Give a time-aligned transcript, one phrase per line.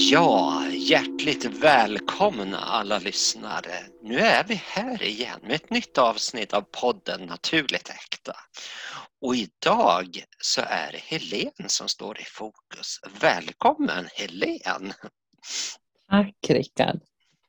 [0.00, 3.72] Ja, hjärtligt välkomna alla lyssnare.
[4.02, 8.36] Nu är vi här igen med ett nytt avsnitt av podden Naturligt Äkta.
[9.20, 13.00] Och idag så är det Helen som står i fokus.
[13.20, 14.92] Välkommen Helen!
[16.10, 17.00] Tack Rickard!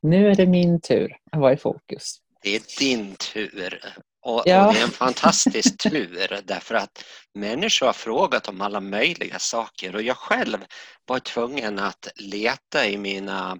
[0.02, 2.18] Nu är det min tur att vara i fokus.
[2.42, 3.80] Det är din tur.
[4.22, 4.68] Och, ja.
[4.68, 7.04] och, det är en fantastisk tur därför att
[7.36, 10.58] människor har frågat om alla möjliga saker och jag själv
[11.06, 13.58] var tvungen att leta i mina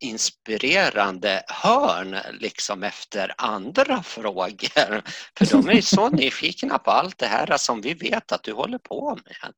[0.00, 5.02] inspirerande hörn liksom efter andra frågor.
[5.38, 8.78] För de är så nyfikna på allt det här som vi vet att du håller
[8.78, 9.54] på med.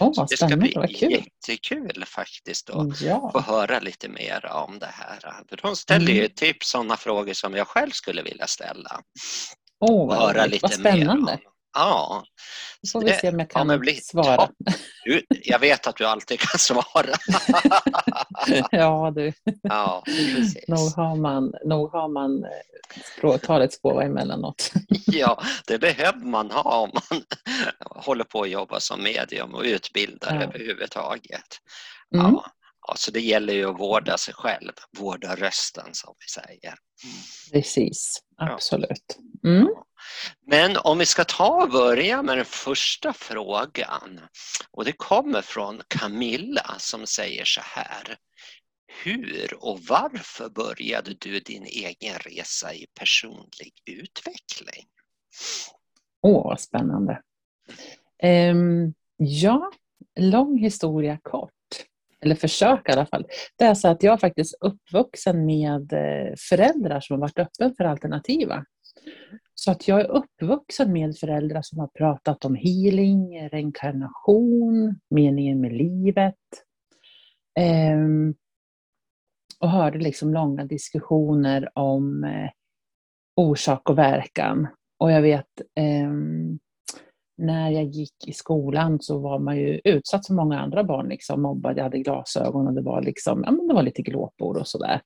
[0.00, 3.30] Oh, det ska bli jättekul faktiskt att ja.
[3.32, 5.20] få höra lite mer om det här.
[5.48, 6.32] För de ställer ju mm.
[6.36, 9.00] typ sådana frågor som jag själv skulle vilja ställa.
[9.84, 11.32] Oh, höra lite vad spännande.
[11.32, 11.40] Mer.
[11.74, 12.24] Ja.
[12.86, 14.48] Så får vi se om jag kan ja, bli, svara.
[15.04, 17.14] Du, jag vet att du alltid kan svara.
[18.70, 19.32] ja, du.
[19.62, 20.68] Ja, precis.
[20.68, 22.44] Nog har man, nog har man
[23.22, 24.72] eh, talets gåva emellanåt.
[25.06, 27.22] ja, det behöver man ha om man
[27.80, 30.42] håller på att jobba som medium och utbildare ja.
[30.42, 31.58] överhuvudtaget.
[32.14, 32.26] Mm.
[32.26, 32.44] Ja.
[32.86, 36.74] Ja, så det gäller ju att vårda sig själv, vårda rösten som vi säger.
[37.52, 39.18] Precis, absolut.
[39.44, 39.68] Mm.
[40.46, 44.20] Men om vi ska ta och börja med den första frågan
[44.70, 48.16] och det kommer från Camilla som säger så här.
[49.04, 54.84] Hur och varför började du din egen resa i personlig utveckling?
[56.22, 57.22] Åh, vad spännande.
[58.22, 59.72] Um, ja,
[60.20, 61.52] lång historia kort
[62.24, 63.26] eller försök i alla fall.
[63.56, 67.74] Det är så att jag är faktiskt uppvuxen med eh, föräldrar som har varit öppen
[67.76, 68.64] för alternativa.
[69.54, 75.72] Så att jag är uppvuxen med föräldrar som har pratat om healing, reinkarnation, meningen med
[75.72, 76.34] livet.
[77.58, 78.34] Ehm,
[79.60, 82.50] och hörde liksom långa diskussioner om eh,
[83.36, 84.68] orsak och verkan.
[84.98, 86.58] Och jag vet ehm,
[87.36, 91.42] när jag gick i skolan så var man ju utsatt som många andra barn, liksom,
[91.42, 94.68] mobbad, jag hade glasögon och det var, liksom, ja, men det var lite glåpord och
[94.68, 95.00] sådär.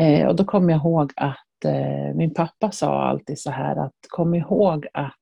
[0.00, 3.94] Eh, och då kommer jag ihåg att eh, min pappa sa alltid så här att
[4.08, 5.14] kom ihåg att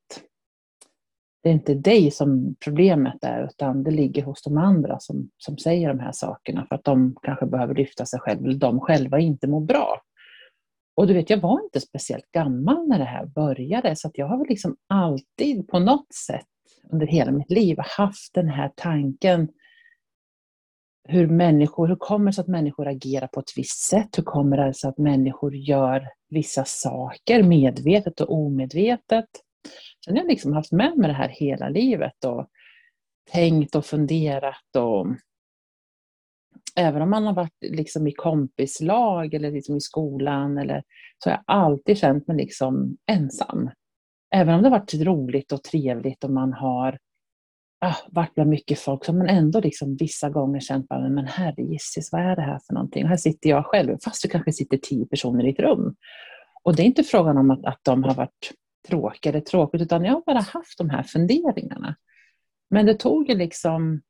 [1.43, 5.59] det är inte dig som problemet är, utan det ligger hos de andra som, som
[5.59, 9.19] säger de här sakerna för att de kanske behöver lyfta sig själva, eller de själva
[9.19, 10.01] inte mår bra.
[10.97, 14.27] Och du vet, jag var inte speciellt gammal när det här började, så att jag
[14.27, 16.47] har väl liksom alltid på något sätt
[16.93, 19.49] under hela mitt liv haft den här tanken
[21.09, 24.19] hur människor, hur kommer det sig att människor agerar på ett visst sätt?
[24.19, 29.29] Hur kommer det sig att människor gör vissa saker medvetet och omedvetet?
[30.05, 32.49] Sen har jag liksom haft med mig det här hela livet och
[33.33, 35.07] tänkt och funderat och
[36.77, 40.83] även om man har varit liksom i kompislag eller liksom i skolan, eller,
[41.19, 43.71] så har jag alltid känt mig liksom ensam.
[44.35, 46.99] Även om det har varit roligt och trevligt och man har
[47.85, 51.63] ah, varit bland mycket folk, men man ändå liksom vissa gånger känt bara, men herre
[51.63, 53.03] gisses, vad är det här för någonting?
[53.05, 55.95] Och här sitter jag själv, fast det kanske sitter tio personer i ett rum.
[56.63, 58.53] Och det är inte frågan om att, att de har varit
[58.89, 61.97] tråkiga eller tråkigt, utan jag har bara haft de här funderingarna.
[62.71, 64.01] Men det tog ju liksom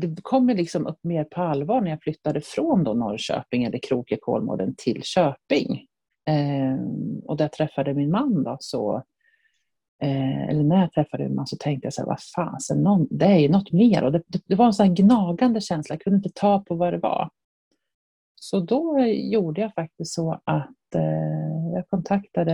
[0.00, 4.18] det kom liksom upp mer på allvar när jag flyttade från då Norrköping eller Kroke
[4.20, 5.86] Kolmården till Köping.
[6.26, 9.02] Ehm, och där jag träffade min man då, så,
[10.02, 13.38] eh, eller när jag träffade Uman så tänkte jag så här, vad fasen, det är
[13.38, 14.04] ju något mer.
[14.04, 16.92] Och det, det, det var en sån gnagande känsla, jag kunde inte ta på vad
[16.92, 17.30] det var.
[18.34, 22.52] Så då eh, gjorde jag faktiskt så att eh, jag kontaktade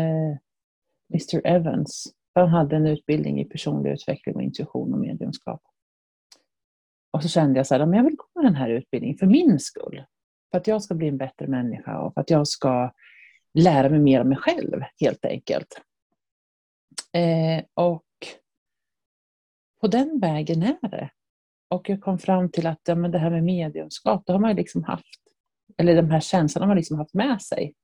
[1.12, 2.14] Mr Evans.
[2.34, 5.62] Han hade en utbildning i personlig utveckling och intuition och mediumskap.
[7.12, 9.58] Och så kände jag så här, men jag vill gå den här utbildningen för min
[9.58, 10.04] skull.
[10.50, 12.92] För att jag ska bli en bättre människa och för att jag ska
[13.54, 15.80] lära mig mer om mig själv, helt enkelt.
[17.12, 18.04] Eh, och
[19.80, 21.10] på den vägen är det.
[21.70, 24.56] Och jag kom fram till att ja, men det här med mediumskap, det har man
[24.56, 25.20] liksom haft,
[25.78, 27.74] eller de här känslorna har man liksom haft med sig.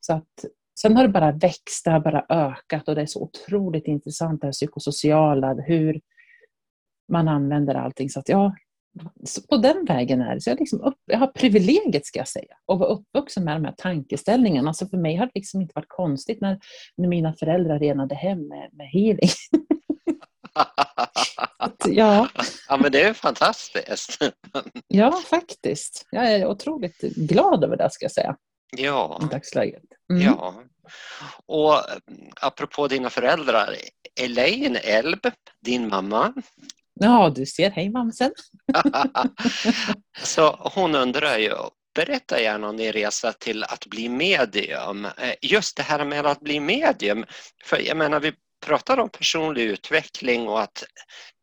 [0.00, 0.44] Så att,
[0.80, 4.40] sen har det bara växt, det har bara ökat och det är så otroligt intressant
[4.40, 6.00] det här psykosociala, hur
[7.08, 8.10] man använder allting.
[8.10, 8.54] Så att ja,
[9.48, 10.40] på den vägen är det.
[10.40, 13.64] Så jag, liksom upp, jag har privilegiet, ska jag säga, att vara uppvuxen med de
[13.64, 14.68] här tankeställningarna.
[14.68, 16.58] Alltså för mig har det liksom inte varit konstigt när,
[16.96, 19.28] när mina föräldrar renade hem med, med healing.
[21.86, 22.28] ja.
[22.68, 24.18] ja, men det är fantastiskt.
[24.88, 26.06] ja, faktiskt.
[26.10, 28.36] Jag är otroligt glad över det, ska jag säga.
[28.76, 29.20] Ja.
[29.22, 29.82] I dagsläget.
[30.12, 30.22] Mm.
[30.22, 30.54] Ja.
[31.46, 31.74] Och
[32.40, 33.76] apropå dina föräldrar,
[34.20, 35.26] Elaine Elb,
[35.60, 36.34] din mamma,
[37.00, 37.70] Ja, du ser.
[37.70, 38.32] Hej mamsen!
[40.22, 41.54] så hon undrar ju,
[41.94, 45.04] berätta gärna om din resa till att bli medium.
[45.04, 47.24] Eh, just det här med att bli medium,
[47.64, 48.32] för jag menar vi
[48.66, 50.84] pratar om personlig utveckling och att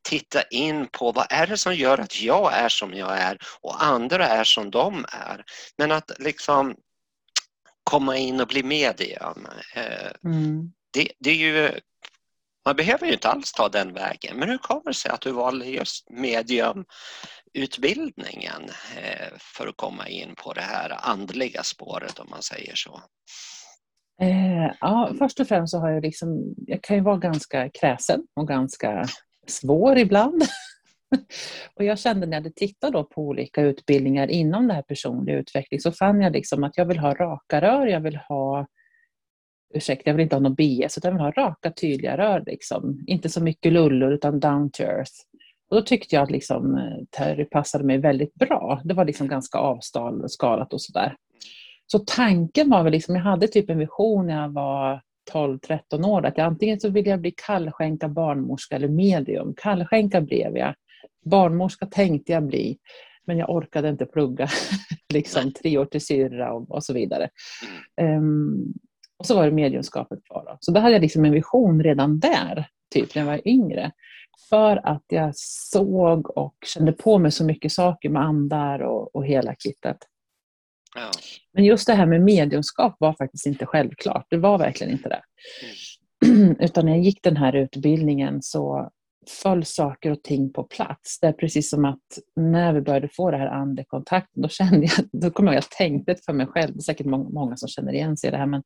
[0.09, 3.83] titta in på vad är det som gör att jag är som jag är och
[3.83, 5.43] andra är som de är.
[5.77, 6.75] Men att liksom
[7.83, 9.47] komma in och bli medium.
[9.75, 10.71] Eh, mm.
[10.93, 11.79] Det, det, är ju,
[12.65, 15.31] man behöver ju inte alls ta den vägen, men hur kommer det sig att du
[15.31, 18.61] valde just mediumutbildningen
[18.97, 23.01] eh, för att komma in på det här andliga spåret om man säger så?
[24.21, 28.27] Eh, ja, först och främst så har jag liksom, jag kan ju vara ganska kräsen
[28.35, 29.05] och ganska
[29.47, 30.43] svår ibland.
[31.75, 35.91] och jag kände när jag tittade på olika utbildningar inom det här personlig utveckling så
[35.91, 38.67] fann jag liksom att jag vill ha raka rör, jag vill ha
[39.73, 42.43] ursäkta, jag vill inte ha någon BS, utan jag vill ha raka tydliga rör.
[42.45, 43.03] Liksom.
[43.07, 45.11] Inte så mycket lullor utan down to earth.
[45.69, 46.79] Och då tyckte jag att liksom,
[47.09, 48.81] Terry passade mig väldigt bra.
[48.83, 51.15] Det var liksom ganska avskalat och sådär.
[51.87, 55.01] Så tanken var väl liksom, jag hade typ en vision när jag var
[55.33, 59.53] 12-13 år, att jag antingen så ville jag bli kallskänka, barnmorska eller medium.
[59.57, 60.73] Kallskänka blev jag.
[61.25, 62.77] Barnmorska tänkte jag bli,
[63.25, 64.47] men jag orkade inte plugga
[65.13, 67.29] liksom tre år till syrra och, och så vidare.
[68.01, 68.73] Um,
[69.21, 70.43] och så var det mediumskapet kvar.
[70.45, 70.57] Då.
[70.59, 73.91] Så då hade jag liksom en vision redan där, typ när jag var yngre.
[74.49, 79.25] För att jag såg och kände på mig så mycket saker med andar och, och
[79.25, 79.97] hela kittet.
[80.95, 81.11] Ja.
[81.53, 84.25] Men just det här med mediumskap var faktiskt inte självklart.
[84.29, 85.21] Det var verkligen inte det.
[86.25, 86.55] Mm.
[86.59, 88.89] Utan när jag gick den här utbildningen så
[89.43, 91.19] föll saker och ting på plats.
[91.19, 95.21] Det är precis som att när vi började få det här andekontakten, då kände jag,
[95.21, 98.17] då kom jag jag tänkte för mig själv, det är säkert många som känner igen
[98.17, 98.63] sig i det här, men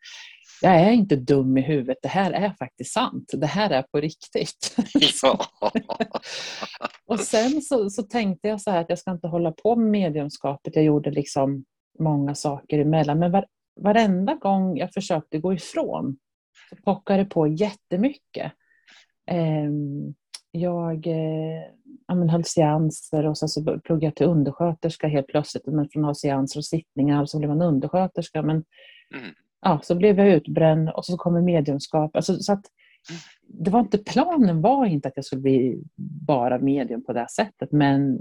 [0.62, 4.00] jag är inte dum i huvudet, det här är faktiskt sant, det här är på
[4.00, 4.78] riktigt.
[5.22, 5.46] Ja.
[7.06, 9.92] och sen så, så tänkte jag så här att jag ska inte hålla på med
[9.92, 11.66] mediumskapet, jag gjorde liksom
[12.00, 13.20] många saker emellan.
[13.20, 13.46] Men var,
[13.82, 16.18] varenda gång jag försökte gå ifrån
[16.70, 18.52] så pockade det på jättemycket.
[19.32, 19.70] Eh,
[20.52, 25.66] jag eh, höll seanser och sen så pluggade jag till undersköterska helt plötsligt.
[25.66, 28.42] Men från att ha seanser och sittningar så blev man undersköterska.
[28.42, 28.64] Men
[29.14, 29.34] mm
[29.66, 32.16] ja, så blev jag utbränd och så kommer mediumskap.
[32.16, 32.66] Alltså, så att,
[33.48, 35.84] det var inte, planen var inte att jag skulle bli
[36.28, 38.20] bara medium på det sättet, men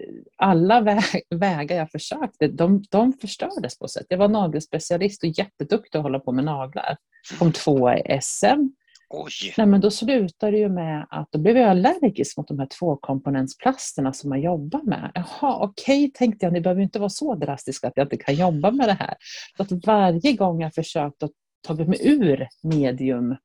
[0.00, 0.80] eh, alla
[1.30, 4.06] vägar jag försökte, de, de förstördes på sätt.
[4.08, 6.96] Jag var nagelspecialist och jätteduktig att hålla på med naglar.
[7.38, 8.68] Kom tvåa i SM.
[9.14, 9.54] Oj.
[9.58, 12.66] Nej, men då slutade det ju med att då blev jag allergisk mot de här
[12.66, 15.12] tvåkomponentsplasterna som man jobbar med.
[15.14, 18.34] Jaha, okej, okay, tänkte jag, ni behöver inte vara så drastiska att jag inte kan
[18.34, 19.14] jobba med det här.
[19.56, 21.30] Så att varje gång jag försökt att
[21.62, 23.38] ta mig ur mediumbiten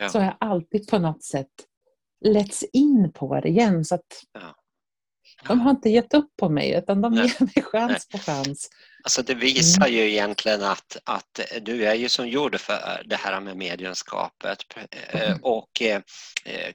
[0.00, 0.08] ja.
[0.08, 1.52] så har jag alltid på något sätt
[2.24, 3.84] letts in på det igen.
[3.84, 4.54] Så att ja.
[5.48, 8.70] De har inte gett upp på mig utan de ger mig chans på chans.
[9.04, 9.94] Alltså det visar mm.
[9.94, 14.58] ju egentligen att, att du är ju som gjord för det här med medienskapet
[15.10, 15.38] eh, mm.
[15.42, 16.02] och eh,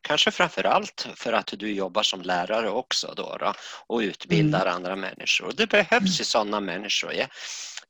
[0.02, 3.54] kanske framför allt för att du jobbar som lärare också då, då
[3.88, 4.76] och utbildar mm.
[4.76, 5.54] andra människor.
[5.58, 6.06] Det behövs mm.
[6.06, 7.14] ju sådana människor.
[7.14, 7.26] Ja.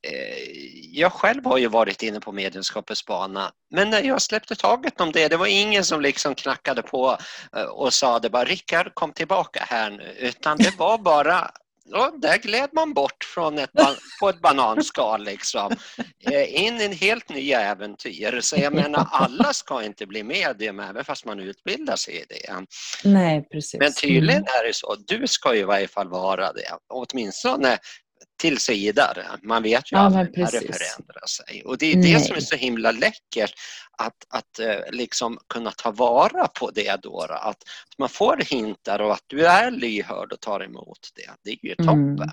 [0.04, 5.00] Eh, jag själv har ju varit inne på mediumskapets bana men när jag släppte taget
[5.00, 7.18] om det, det var ingen som liksom knackade på
[7.56, 11.50] eh, och sa det bara Rickard kom tillbaka här nu utan det var bara
[11.92, 13.70] och där gled man bort från ett,
[14.20, 15.76] på ett bananskal liksom.
[16.30, 18.40] Eh, in i en helt nya äventyr.
[18.40, 22.64] Så jag menar, alla ska inte bli medium även fast man utbildar sig i det.
[23.04, 23.80] Nej, precis.
[23.80, 24.60] Men tydligen mm.
[24.60, 24.96] är det så.
[25.06, 26.70] Du ska ju i varje fall vara det.
[26.88, 27.78] Åtminstone
[28.40, 29.24] tills vidare.
[29.42, 31.62] Man vet ju ja, aldrig när det förändrar sig.
[31.64, 32.12] Och det är Nej.
[32.12, 33.52] det som är så himla läckert
[33.98, 37.20] att, att eh, liksom kunna ta vara på det då.
[37.20, 37.62] Att, att
[37.98, 41.30] man får hintar och att du är lyhörd och tar emot det.
[41.44, 41.86] Det är ju mm.
[41.86, 42.28] toppen.
[42.28, 42.30] Mm.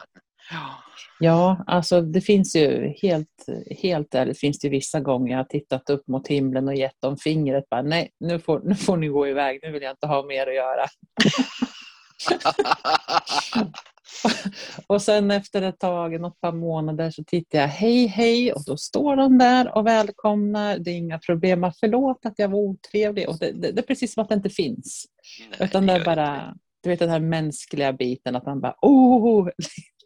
[0.51, 0.83] Ja.
[1.19, 3.45] ja, alltså det finns ju helt,
[3.81, 7.17] helt ärligt finns det vissa gånger jag har tittat upp mot himlen och gett dem
[7.17, 7.69] fingret.
[7.69, 10.47] Bara, Nej, nu får, nu får ni gå iväg, nu vill jag inte ha mer
[10.47, 10.85] att göra.
[14.87, 18.77] och sen efter ett tag, något par månader, så tittar jag hej hej och då
[18.77, 20.77] står de där och välkomnar.
[20.77, 21.71] Det är inga problem.
[21.79, 23.29] Förlåt att jag var otrevlig.
[23.29, 25.05] Och det, det, det är precis som att det inte finns.
[25.49, 29.49] Nej, Utan det är bara du vet den här mänskliga biten, att man bara oh!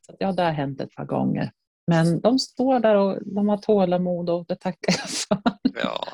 [0.00, 1.50] Så ja, det har hänt ett par gånger.
[1.86, 5.38] Men de står där och de har tålamod och det tackar jag för.
[5.82, 6.08] Ja,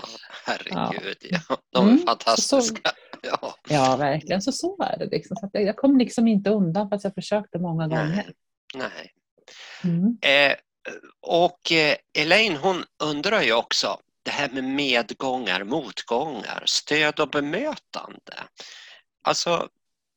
[0.47, 1.17] herregud.
[1.21, 1.41] Ja.
[1.49, 1.57] ja.
[1.71, 2.91] De är mm, fantastiska.
[2.91, 3.55] Så, ja.
[3.69, 4.43] ja, verkligen.
[4.43, 5.07] Så så är det.
[5.07, 5.37] Liksom.
[5.37, 8.33] Så jag kom liksom inte undan fast jag försökte många gånger.
[8.75, 9.13] Nej.
[9.85, 10.19] Mm.
[10.23, 10.57] Eh,
[11.21, 18.35] och eh, Elaine hon undrar ju också, det här med medgångar, motgångar, stöd och bemötande.
[19.23, 19.69] Alltså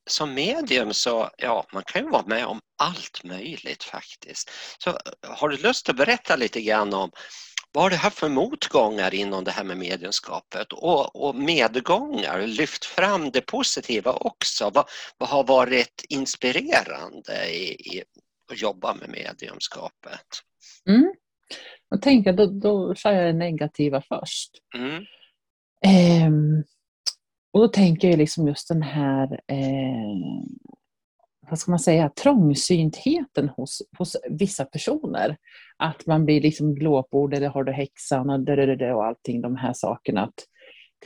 [0.10, 4.50] som medium så, ja, man kan ju vara med om allt möjligt faktiskt.
[4.78, 7.12] Så har du lust att berätta lite grann om
[7.72, 12.48] vad har du haft för motgångar inom det här med mediumskapet och, och medgångar?
[12.48, 14.70] Lyft fram det positiva också.
[14.74, 14.86] Vad,
[15.18, 18.04] vad har varit inspirerande i, i
[18.52, 20.28] att jobba med mediumskapet?
[20.90, 21.14] Mm.
[21.90, 24.52] Jag tänker, då, då kör jag det negativa först.
[24.76, 25.06] Mm.
[25.86, 26.64] Ehm,
[27.54, 30.44] och då tänker jag liksom just den här eh,
[31.50, 35.38] vad ska man säga, trångsyntheten hos, hos vissa personer.
[35.78, 40.24] Att man blir liksom glåpord eller har du häxan och, och allting de här sakerna.
[40.24, 40.34] Att,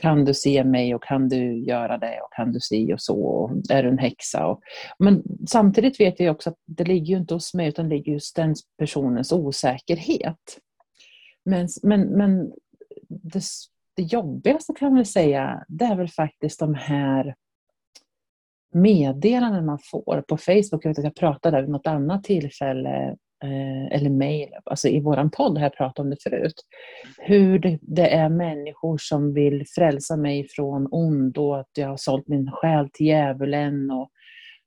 [0.00, 3.22] kan du se mig och kan du göra det och kan du se och så
[3.22, 4.46] och är du en häxa?
[4.46, 4.60] Och,
[4.98, 8.12] men samtidigt vet jag också att det ligger ju inte hos mig utan det ligger
[8.12, 10.58] hos den personens osäkerhet.
[11.44, 12.52] Men, men, men
[13.08, 13.42] det,
[13.98, 17.34] det jobbigaste kan man säga, det är väl faktiskt de här
[18.74, 20.84] meddelanden man får på Facebook.
[20.84, 25.28] Jag vet att jag pratade vid något annat tillfälle, eh, eller mejl, alltså i vår
[25.28, 26.54] podd har jag pratat om det förut.
[27.18, 31.96] Hur det, det, är människor som vill frälsa mig från ond och att jag har
[31.96, 34.10] sålt min själ till djävulen och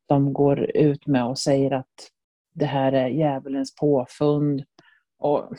[0.07, 2.09] de går ut med och säger att
[2.53, 4.63] det här är djävulens påfund.
[5.19, 5.49] Och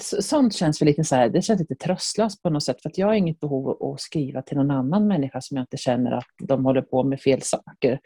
[0.00, 2.98] sånt känns väl lite så här, det känns lite tröstlöst på något sätt för att
[2.98, 6.26] jag har inget behov att skriva till någon annan människa som jag inte känner att
[6.42, 8.00] de håller på med fel saker.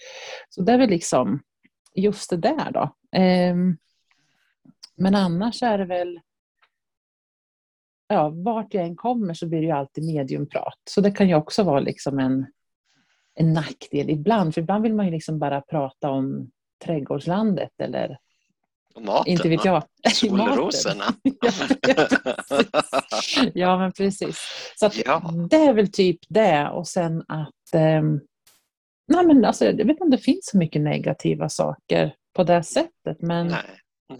[0.49, 1.43] Så det är väl liksom
[1.95, 2.95] just det där då.
[3.13, 3.77] Ehm,
[4.97, 6.21] men annars är det väl
[8.09, 10.79] ja, vart jag än kommer så blir det ju alltid mediumprat.
[10.91, 12.47] Så det kan ju också vara liksom en,
[13.35, 14.55] en nackdel ibland.
[14.55, 16.51] För ibland vill man ju liksom bara prata om
[16.85, 18.19] trädgårdslandet eller
[18.99, 19.83] Maten, inte vet jag.
[20.13, 21.05] Solrosorna.
[23.55, 24.39] ja, men precis.
[24.77, 25.33] Så ja.
[25.51, 28.03] det är väl typ det och sen att eh,
[29.09, 32.63] nej, men alltså, jag vet inte om det finns så mycket negativa saker på det
[32.63, 33.23] sättet.
[33.23, 34.19] Men, nej, nej.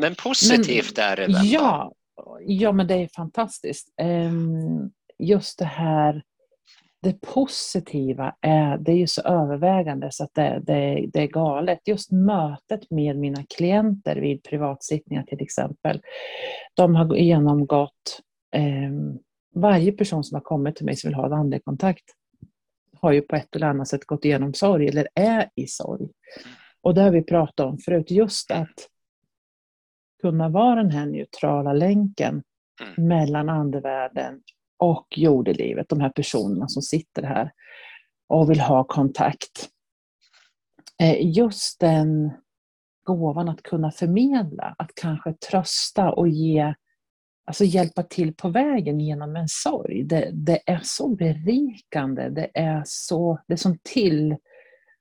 [0.00, 1.50] men positivt men, är det väl?
[1.52, 1.92] Ja,
[2.40, 3.88] ja, men det är fantastiskt.
[4.02, 6.22] Um, just det här
[7.02, 11.88] det positiva är, det är ju så övervägande så att det, det, det, är galet.
[11.88, 16.00] Just mötet med mina klienter vid privatsittningar till exempel.
[16.74, 18.20] De har genomgått,
[18.54, 18.90] eh,
[19.54, 22.04] varje person som har kommit till mig som vill ha en andlig kontakt
[23.00, 26.08] har ju på ett eller annat sätt gått igenom sorg eller är i sorg.
[26.82, 28.88] Och det har vi pratat om förut, just att
[30.22, 32.42] kunna vara den här neutrala länken
[32.82, 33.08] mm.
[33.08, 34.42] mellan andevärlden
[34.80, 37.52] och jordelivet, de här personerna som sitter här
[38.28, 39.68] och vill ha kontakt.
[41.02, 42.30] Eh, just den
[43.04, 46.74] gåvan att kunna förmedla, att kanske trösta och ge,
[47.46, 50.04] alltså hjälpa till på vägen genom en sorg.
[50.04, 54.36] Det, det är så berikande, det är så, det är som till,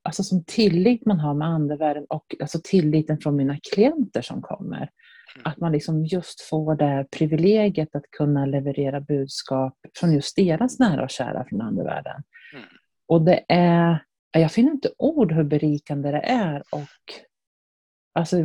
[0.03, 4.89] alltså som tillit man har med andevärlden och alltså tilliten från mina klienter som kommer.
[5.35, 5.51] Mm.
[5.51, 11.03] Att man liksom just får det privilegiet att kunna leverera budskap från just deras nära
[11.03, 12.23] och kära från andevärlden.
[12.53, 12.65] Mm.
[13.07, 16.89] Och det är, jag finner inte ord hur berikande det är och
[18.13, 18.37] alltså,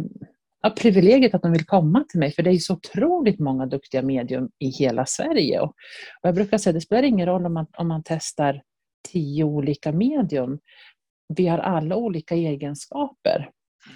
[0.62, 4.02] ja, privilegiet att de vill komma till mig, för det är så otroligt många duktiga
[4.02, 5.60] medium i hela Sverige.
[5.60, 5.74] Och,
[6.22, 8.62] jag brukar säga att det spelar ingen roll om man, om man testar
[9.12, 10.58] tio olika medium.
[11.28, 13.50] Vi har alla olika egenskaper.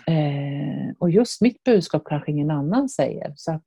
[0.06, 3.32] Eh, och just mitt budskap kanske ingen annan säger.
[3.36, 3.64] Så att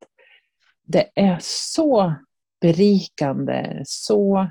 [0.83, 2.13] det är så
[2.61, 4.47] berikande, så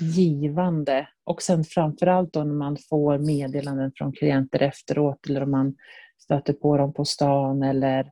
[0.00, 1.08] givande.
[1.24, 5.76] Och sen framförallt då när man får meddelanden från klienter efteråt eller om man
[6.18, 8.10] stöter på dem på stan eller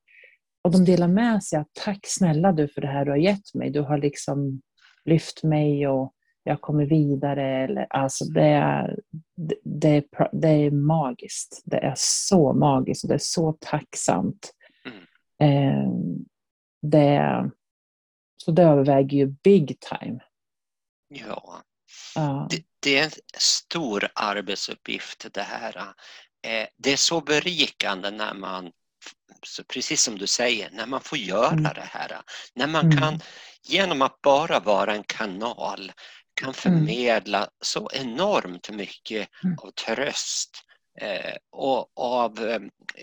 [0.65, 3.55] och de delar med sig att tack snälla du för det här du har gett
[3.55, 3.71] mig.
[3.71, 4.61] Du har liksom
[5.05, 6.13] lyft mig och
[6.47, 7.65] jag kommer vidare.
[7.65, 8.99] Eller, alltså det, är,
[9.65, 11.63] det, är, det är magiskt.
[11.65, 14.53] Det är så magiskt och det är så tacksamt.
[14.85, 15.03] Mm.
[15.41, 15.91] Eh,
[16.83, 17.51] det,
[18.45, 20.21] så det överväger ju big time.
[21.09, 21.63] Ja,
[22.15, 22.49] ja.
[22.51, 25.77] Det, det, är en stor arbetsuppgift det här.
[26.47, 28.71] Eh, det är så berikande när man,
[29.73, 31.63] precis som du säger, när man får göra mm.
[31.63, 32.21] det här.
[32.55, 32.99] När man mm.
[32.99, 33.21] kan,
[33.63, 35.93] genom att bara vara en kanal,
[36.37, 36.55] kan mm.
[36.55, 37.51] förmedla mm.
[37.61, 39.59] så enormt mycket mm.
[39.59, 40.63] av tröst
[41.01, 42.61] eh, och av eh,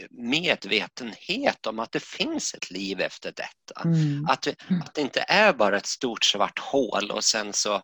[0.09, 3.81] medvetenhet om att det finns ett liv efter detta.
[3.85, 4.25] Mm.
[4.29, 4.81] Att, mm.
[4.81, 7.81] att det inte är bara ett stort svart hål och sen så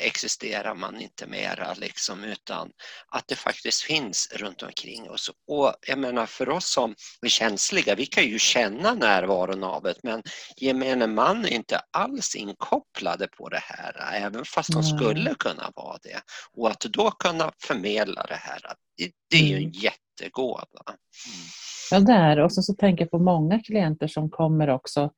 [0.00, 2.70] existerar man inte mera liksom, utan
[3.08, 5.30] att det faktiskt finns runt omkring oss.
[5.48, 9.94] Och jag menar för oss som är känsliga, vi kan ju känna närvaron av det
[10.02, 10.22] men
[10.56, 15.98] gemene man är inte alls inkopplade på det här, även fast de skulle kunna vara
[16.02, 16.20] det.
[16.52, 18.60] Och att då kunna förmedla det här,
[19.30, 19.72] det, är ju en mm.
[19.72, 20.66] jättegåva.
[21.90, 25.10] Ja, det är Och så, så tänker jag på många klienter som kommer också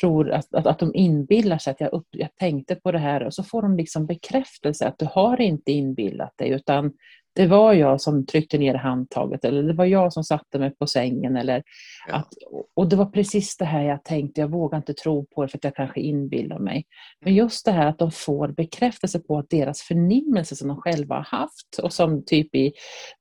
[0.00, 3.22] tror att, att, att de inbillar sig att jag, upp, jag tänkte på det här
[3.26, 6.92] och så får de liksom bekräftelse att du har inte inbillat dig utan
[7.32, 10.86] det var jag som tryckte ner handtaget eller det var jag som satte mig på
[10.86, 11.36] sängen.
[11.36, 11.62] Eller
[12.08, 12.14] ja.
[12.14, 12.28] att,
[12.74, 15.58] och det var precis det här jag tänkte, jag vågar inte tro på det för
[15.58, 16.84] att jag kanske inbillar mig.
[17.24, 21.14] Men just det här att de får bekräftelse på att deras förnimmelse som de själva
[21.14, 22.72] har haft och som typ i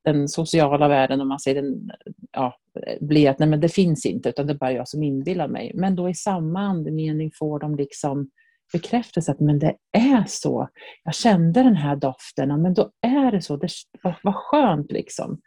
[0.04, 1.92] den sociala världen, om man säger den,
[2.32, 2.56] ja,
[3.02, 5.72] blir att nej men det finns inte utan det är bara jag som inbillar mig.
[5.76, 8.30] Men då i samma andemening får de liksom
[8.74, 10.70] bekräftelse att men det är så.
[11.04, 13.58] Jag kände den här doften, men då är det så.
[13.58, 13.70] Det
[14.04, 15.42] var, var skönt liksom.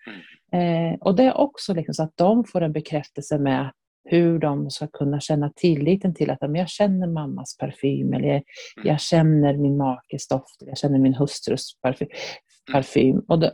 [0.52, 0.92] Mm.
[0.92, 3.72] Eh, och det är också liksom så att de får en bekräftelse med
[4.04, 8.28] hur de ska kunna känna tilliten till att jag känner mammas parfym, eller
[8.76, 8.98] jag, mm.
[8.98, 12.08] känner min makes doft, jag känner min hustrus parfym.
[12.08, 12.72] Mm.
[12.72, 13.22] parfym.
[13.28, 13.50] Och då,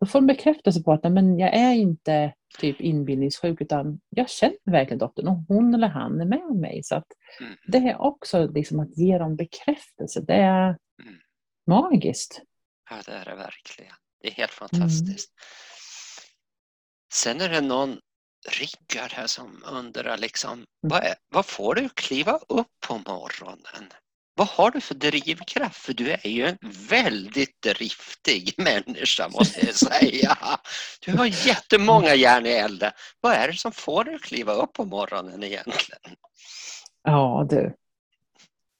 [0.00, 4.70] då får de bekräftelse på att men jag är inte typ inbildningssjuk utan jag känner
[4.70, 6.82] verkligen dottern och hon eller han är med mig.
[6.82, 7.06] Så att
[7.40, 7.56] mm.
[7.66, 10.20] Det är också liksom att ge dem bekräftelse.
[10.20, 10.68] Det är
[11.02, 11.20] mm.
[11.66, 12.42] magiskt.
[12.90, 13.94] Ja, det är det verkligen.
[14.20, 15.32] Det är helt fantastiskt.
[15.32, 15.46] Mm.
[17.12, 17.98] Sen är det någon
[18.60, 20.66] Rickard här som undrar liksom, mm.
[20.80, 23.92] vad, är, vad får du kliva upp på morgonen?
[24.40, 25.76] Vad har du för drivkraft?
[25.76, 30.38] För du är ju en väldigt driftig människa måste jag säga.
[31.06, 32.90] Du har jättemånga järn i elden.
[33.20, 36.00] Vad är det som får dig att kliva upp på morgonen egentligen?
[37.02, 37.76] Ja du.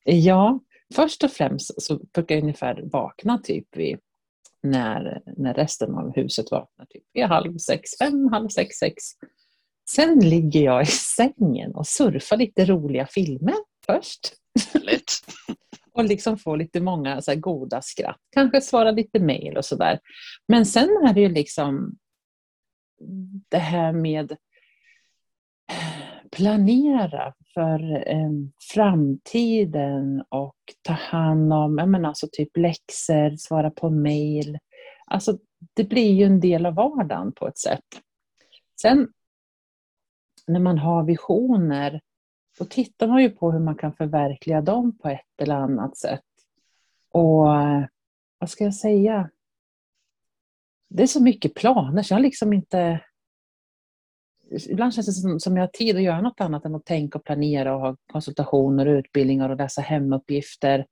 [0.04, 0.60] Ja,
[0.94, 3.98] först och främst så brukar jag ungefär vakna typ vid
[4.62, 6.86] när, när resten av huset vaknar.
[6.86, 9.02] Typ vid halv sex, fem, halv sex, sex.
[9.90, 14.34] Sen ligger jag i sängen och surfar lite roliga filmer först
[15.92, 18.20] och liksom få lite många så goda skratt.
[18.30, 19.98] Kanske svara lite mejl och sådär.
[20.48, 21.96] Men sen är det ju liksom
[23.48, 24.36] det här med
[26.32, 28.30] planera för eh,
[28.74, 34.58] framtiden och ta hand om jag menar, alltså typ läxor, svara på mejl.
[35.06, 35.38] Alltså,
[35.74, 37.84] det blir ju en del av vardagen på ett sätt.
[38.80, 39.08] Sen
[40.46, 42.00] när man har visioner
[42.60, 46.24] då tittar man ju på hur man kan förverkliga dem på ett eller annat sätt.
[47.10, 47.44] Och
[48.38, 49.30] vad ska jag säga?
[50.88, 53.00] Det är så mycket planer så jag har liksom inte...
[54.68, 57.18] Ibland känns det som, som jag har tid att göra något annat än att tänka
[57.18, 60.86] och planera och ha konsultationer och utbildningar och läsa hemuppgifter.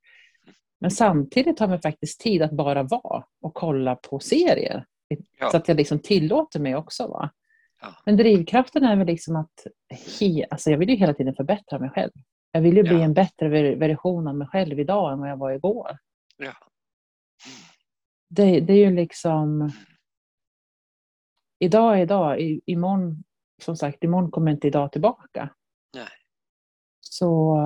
[0.79, 4.85] Men samtidigt har man faktiskt tid att bara vara och kolla på serier.
[5.39, 5.49] Ja.
[5.51, 7.07] Så att jag liksom tillåter mig också.
[7.07, 7.29] Va?
[8.05, 9.67] Men drivkraften är väl liksom att
[10.19, 12.11] he, alltså jag vill ju hela tiden förbättra mig själv.
[12.51, 15.51] Jag vill ju bli en bättre version av mig själv idag än vad jag var
[15.51, 15.97] igår.
[16.37, 16.53] Ja.
[18.29, 19.71] Det, det, är ju liksom...
[21.59, 22.41] Idag är idag.
[22.41, 23.23] I, imorgon,
[23.61, 25.53] som sagt, imorgon kommer inte idag tillbaka.
[25.95, 26.07] Nej.
[26.99, 27.57] Så...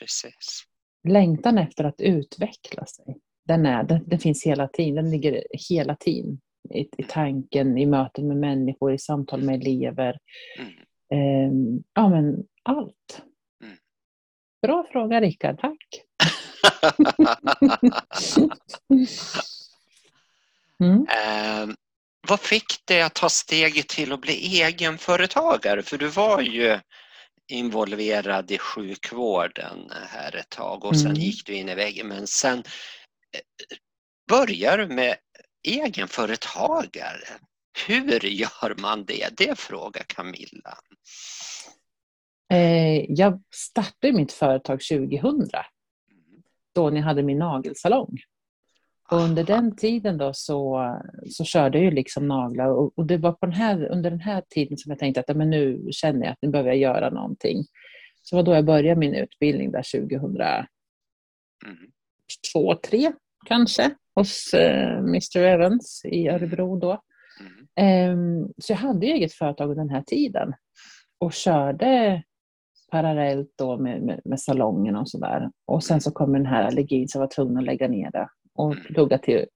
[0.00, 0.64] Precis.
[1.08, 4.94] Längtan efter att utveckla sig, den, är, den, den finns hela tiden.
[4.94, 6.40] Den ligger hela tiden
[6.74, 10.18] i, i tanken, i möten med människor, i samtal med elever.
[10.58, 11.82] Mm.
[11.94, 13.22] Ja, men allt.
[13.64, 13.76] Mm.
[14.62, 16.04] Bra fråga Rickard, tack.
[20.80, 21.06] mm.
[21.08, 21.74] eh,
[22.28, 25.82] vad fick dig att ta steget till att bli egenföretagare?
[25.82, 26.78] För du var ju
[27.48, 31.20] involverad i sjukvården här ett tag och sen mm.
[31.20, 32.08] gick du in i väggen.
[32.08, 32.64] Men sen eh,
[34.28, 35.16] började du med
[35.68, 37.38] egenföretagare.
[37.86, 39.36] Hur gör man det?
[39.36, 40.78] Det frågar Camilla.
[42.52, 45.50] Eh, jag startade mitt företag 2000
[46.74, 48.18] då ni hade min nagelsalong.
[49.10, 50.90] Och under den tiden då så,
[51.30, 54.20] så körde jag ju liksom naglar och, och, det var på den här, under den
[54.20, 57.10] här tiden som jag tänkte att men nu känner jag att nu behöver jag göra
[57.10, 57.64] någonting.
[58.22, 60.44] Så var då jag började min utbildning där 2002,
[61.66, 61.90] mm.
[62.54, 63.12] 2003
[63.46, 66.34] kanske hos eh, Mr Evans i mm.
[66.34, 67.02] Örebro då.
[67.40, 68.40] Mm.
[68.42, 70.52] Eh, så jag hade eget företag under den här tiden
[71.18, 72.22] och körde
[72.90, 75.50] parallellt då med, med, med salongen och sådär.
[75.66, 78.28] Och sen så kom den här allergin så jag var tvungen att lägga ner det
[78.54, 78.84] och mm.
[78.84, 79.46] plugga till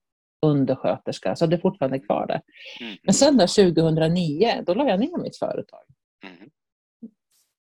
[0.45, 2.41] undersköterska, så det är fortfarande kvar där.
[2.81, 2.97] Mm.
[3.03, 5.83] Men sen då 2009, då la jag ner mitt företag.
[6.23, 6.49] Mm.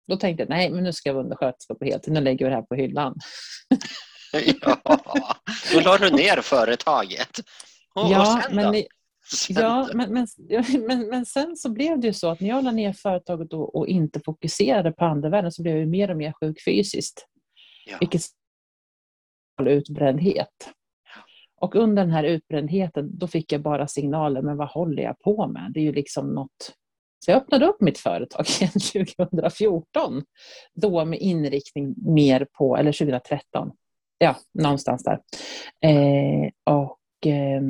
[0.07, 2.49] Då tänkte jag, nej men nu ska jag vara undersköterska på heltid, nu lägger vi
[2.49, 3.15] det här på hyllan.
[4.61, 5.35] ja,
[5.73, 7.39] då la du ner företaget.
[7.95, 8.83] Och, ja, och sen men, då?
[9.49, 10.27] Ja, men, men,
[10.87, 13.75] men, men sen så blev det ju så att när jag la ner företaget och,
[13.75, 17.25] och inte fokuserade på andevärlden så blev jag mer och mer sjuk fysiskt.
[17.85, 17.97] Ja.
[17.99, 18.21] Vilket
[19.67, 20.71] utbrändhet.
[21.61, 25.47] Och under den här utbrändheten då fick jag bara signaler, men vad håller jag på
[25.47, 25.71] med?
[25.73, 26.73] Det är ju liksom något...
[27.25, 30.23] Så jag öppnade upp mitt företag igen 2014.
[30.73, 33.71] Då med inriktning mer på, eller 2013,
[34.19, 35.19] ja, någonstans där.
[35.81, 37.61] Eh, och eh,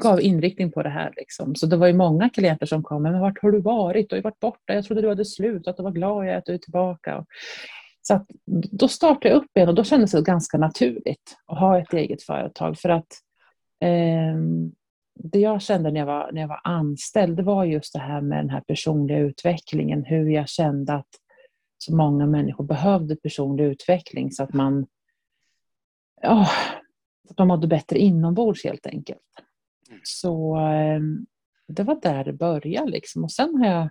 [0.00, 1.12] gav inriktning på det här.
[1.16, 1.54] Liksom.
[1.54, 4.10] Så det var ju många klienter som kom, men vart har du varit?
[4.10, 6.44] Du har ju varit borta, jag trodde du hade slutat och var glad jag att
[6.44, 7.24] du är tillbaka.
[8.02, 8.26] Så att,
[8.72, 12.22] då startade jag upp igen och då kändes det ganska naturligt att ha ett eget
[12.22, 12.78] företag.
[12.78, 13.06] För att
[13.80, 14.36] eh,
[15.14, 18.20] det jag kände när jag, var, när jag var anställd, det var just det här
[18.20, 20.04] med den här personliga utvecklingen.
[20.04, 21.08] Hur jag kände att
[21.82, 24.86] så många människor behövde personlig utveckling så att man,
[26.22, 26.50] oh,
[27.30, 29.20] att man mådde bättre inombords helt enkelt.
[29.88, 30.00] Mm.
[30.04, 31.00] Så eh,
[31.68, 32.90] det var där det började.
[32.90, 33.24] Liksom.
[33.24, 33.90] Och sen har jag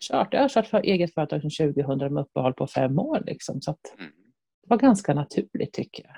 [0.00, 0.34] kört.
[0.34, 3.22] Jag har kört för eget företag sedan 2000 med uppehåll på fem år.
[3.26, 4.10] Liksom, så mm.
[4.62, 6.16] det var ganska naturligt tycker jag.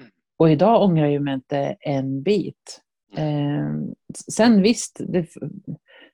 [0.00, 0.12] Mm.
[0.36, 2.82] Och idag ångrar jag mig inte en bit.
[3.16, 3.74] Eh,
[4.32, 5.26] sen visst, det,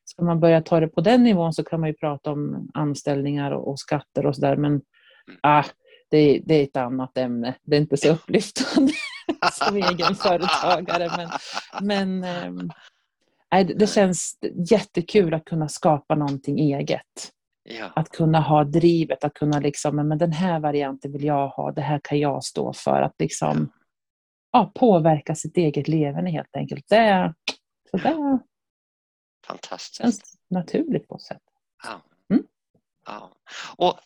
[0.08, 3.52] ska man börja ta det på den nivån så kan man ju prata om anställningar
[3.52, 4.56] och, skatter och sådär.
[4.56, 4.80] Men
[5.42, 5.64] ah,
[6.10, 7.54] det, det, är ett annat ämne.
[7.62, 8.92] Det är inte så upplyftande
[9.52, 11.10] som egen företagare.
[11.82, 12.24] Men, men
[13.54, 14.38] eh, det känns
[14.70, 17.32] jättekul att kunna skapa någonting eget.
[17.62, 17.90] Ja.
[17.96, 21.80] Att kunna ha drivet, att kunna liksom, men den här varianten vill jag ha, det
[21.80, 23.02] här kan jag stå för.
[23.02, 23.72] Att liksom
[24.52, 26.84] ja, påverka sitt eget leverne helt enkelt.
[26.88, 27.34] Det,
[27.90, 28.38] så det
[29.48, 29.96] Fantastiskt.
[30.02, 31.42] känns naturligt på ett sätt.
[31.84, 32.02] Ja.
[32.30, 32.46] Mm?
[33.06, 33.32] ja.
[33.76, 33.98] Och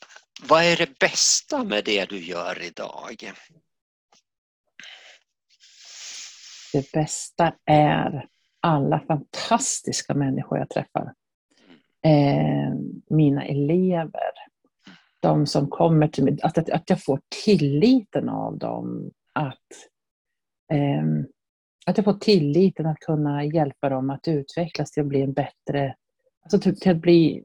[0.48, 3.32] vad är det bästa med det du gör idag?
[6.72, 8.28] Det bästa är
[8.60, 11.14] alla fantastiska människor jag träffar.
[12.04, 12.74] Eh,
[13.10, 14.32] mina elever,
[15.20, 19.10] de som kommer till mig, att, att, att jag får tilliten av dem.
[19.32, 19.68] Att,
[20.72, 21.04] eh,
[21.86, 25.94] att jag får tilliten att kunna hjälpa dem att utvecklas till att bli en bättre,
[26.42, 27.44] alltså till, till att bli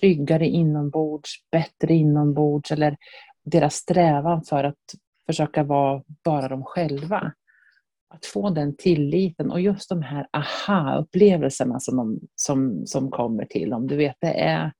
[0.00, 2.96] tryggare inombords, bättre inombords eller
[3.44, 4.94] deras strävan för att
[5.26, 7.32] försöka vara bara de själva
[8.08, 13.70] att få den tilliten och just de här aha-upplevelserna som, de, som, som kommer till
[13.70, 13.86] dem.
[13.86, 14.72] Du vet, det är,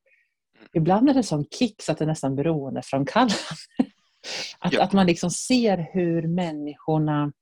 [0.72, 3.34] ibland är det sån kick så att det är nästan beroendeframkallande.
[4.58, 4.82] att, ja.
[4.82, 7.32] att man liksom ser hur människorna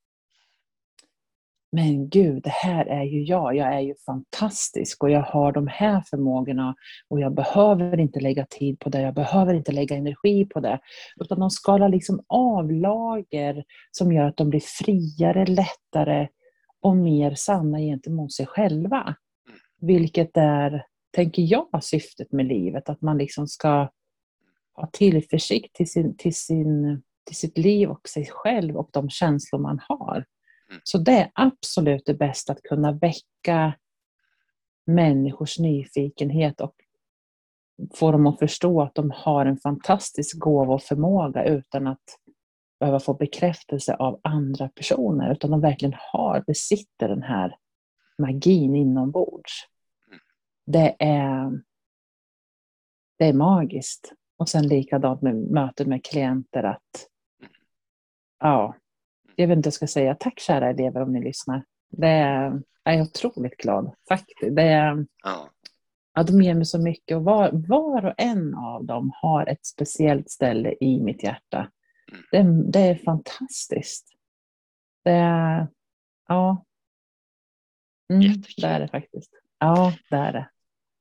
[1.74, 3.56] men gud, det här är ju jag.
[3.56, 6.74] Jag är ju fantastisk och jag har de här förmågorna
[7.08, 10.80] och jag behöver inte lägga tid på det, jag behöver inte lägga energi på det.
[11.20, 16.28] Utan de skalar liksom av lager som gör att de blir friare, lättare
[16.80, 19.14] och mer sanna gentemot sig själva.
[19.80, 22.88] Vilket är, tänker jag, syftet med livet.
[22.88, 23.88] Att man liksom ska
[24.74, 29.60] ha tillförsikt till, sin, till, sin, till sitt liv och sig själv och de känslor
[29.60, 30.24] man har.
[30.74, 30.80] Mm.
[30.84, 33.74] Så det är absolut det bästa, att kunna väcka
[34.87, 36.74] människors nyfikenhet och
[37.94, 42.18] få dem att förstå att de har en fantastisk gåva och förmåga utan att
[42.80, 47.56] behöva få bekräftelse av andra personer, utan de verkligen har, besitter den här
[48.18, 49.52] magin inombords.
[50.08, 50.20] Mm.
[50.66, 51.60] Det är,
[53.18, 54.12] det är magiskt.
[54.37, 57.08] Och sen likadant med möten med klienter att
[57.40, 57.52] mm.
[58.38, 58.74] ja,
[59.37, 60.14] jag vet inte jag ska säga.
[60.14, 61.64] Tack kära elever om ni lyssnar.
[61.90, 64.57] Det är, jag är otroligt glad faktiskt.
[64.57, 65.51] Det är, ja.
[66.14, 69.66] Ja, de ger mig så mycket och var, var och en av dem har ett
[69.66, 71.70] speciellt ställe i mitt hjärta.
[72.33, 72.70] Mm.
[72.70, 74.12] Det, det är fantastiskt.
[75.05, 75.68] Det är,
[76.29, 76.64] ja.
[78.12, 79.31] Mm, det är det faktiskt.
[79.59, 80.49] Ja, det är det.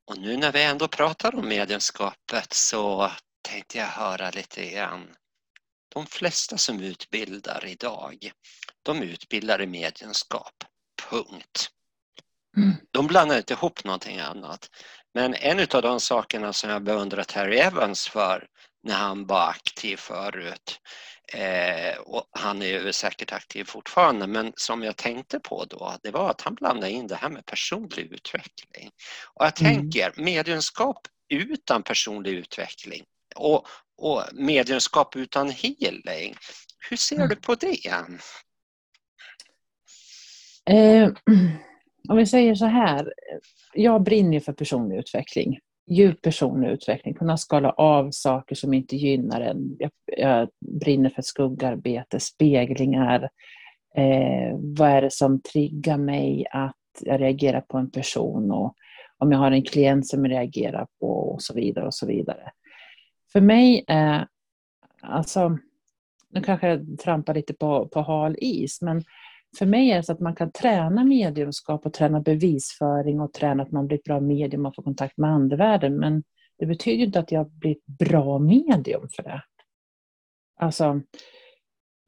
[0.06, 5.08] Och nu när vi ändå pratar om mediumskapet så tänkte jag höra lite grann
[5.94, 8.32] de flesta som utbildar idag,
[8.84, 10.64] de utbildar i mediumskap.
[11.10, 11.70] Punkt.
[12.58, 12.74] Mm.
[12.92, 14.70] De blandar inte ihop någonting annat.
[15.14, 18.48] Men en av de sakerna som jag beundrat Harry Evans för
[18.84, 20.80] när han var aktiv förut,
[21.34, 26.12] eh, och han är ju säkert aktiv fortfarande, men som jag tänkte på då, det
[26.12, 28.92] var att han blandade in det här med personlig utveckling.
[29.34, 29.74] Och jag mm.
[29.74, 33.04] tänker mediumskap utan personlig utveckling
[33.36, 33.68] och
[34.04, 36.36] och mediumskap utan healing.
[36.90, 37.30] Hur ser mm.
[37.30, 37.88] du på det?
[40.70, 41.10] Eh,
[42.10, 43.14] om vi säger så här,
[43.74, 45.60] jag brinner för personlig utveckling.
[45.90, 49.76] djup personlig utveckling, kunna skala av saker som inte gynnar en.
[49.80, 53.30] Jag, jag brinner för skuggarbete, speglingar.
[53.98, 58.76] Eh, vad är det som triggar mig att jag reagerar på en person och
[59.18, 62.52] om jag har en klient som jag reagerar på och så vidare och så vidare.
[63.34, 64.28] För mig är,
[65.02, 65.58] alltså,
[66.30, 69.04] nu kanske jag trampar lite på, på hal is, men
[69.58, 73.64] för mig är det så att man kan träna mediumskap och träna bevisföring och träna
[73.64, 75.98] att man blir ett bra medium och får kontakt med andevärlden.
[75.98, 76.24] Men
[76.60, 79.44] det betyder inte att jag blir ett bra medium för det.
[80.60, 81.02] Alltså,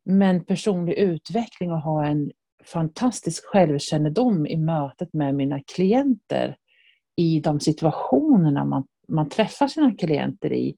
[0.05, 2.31] men personlig utveckling och ha en
[2.65, 6.57] fantastisk självkännedom i mötet med mina klienter
[7.15, 10.75] i de situationerna man, man träffar sina klienter i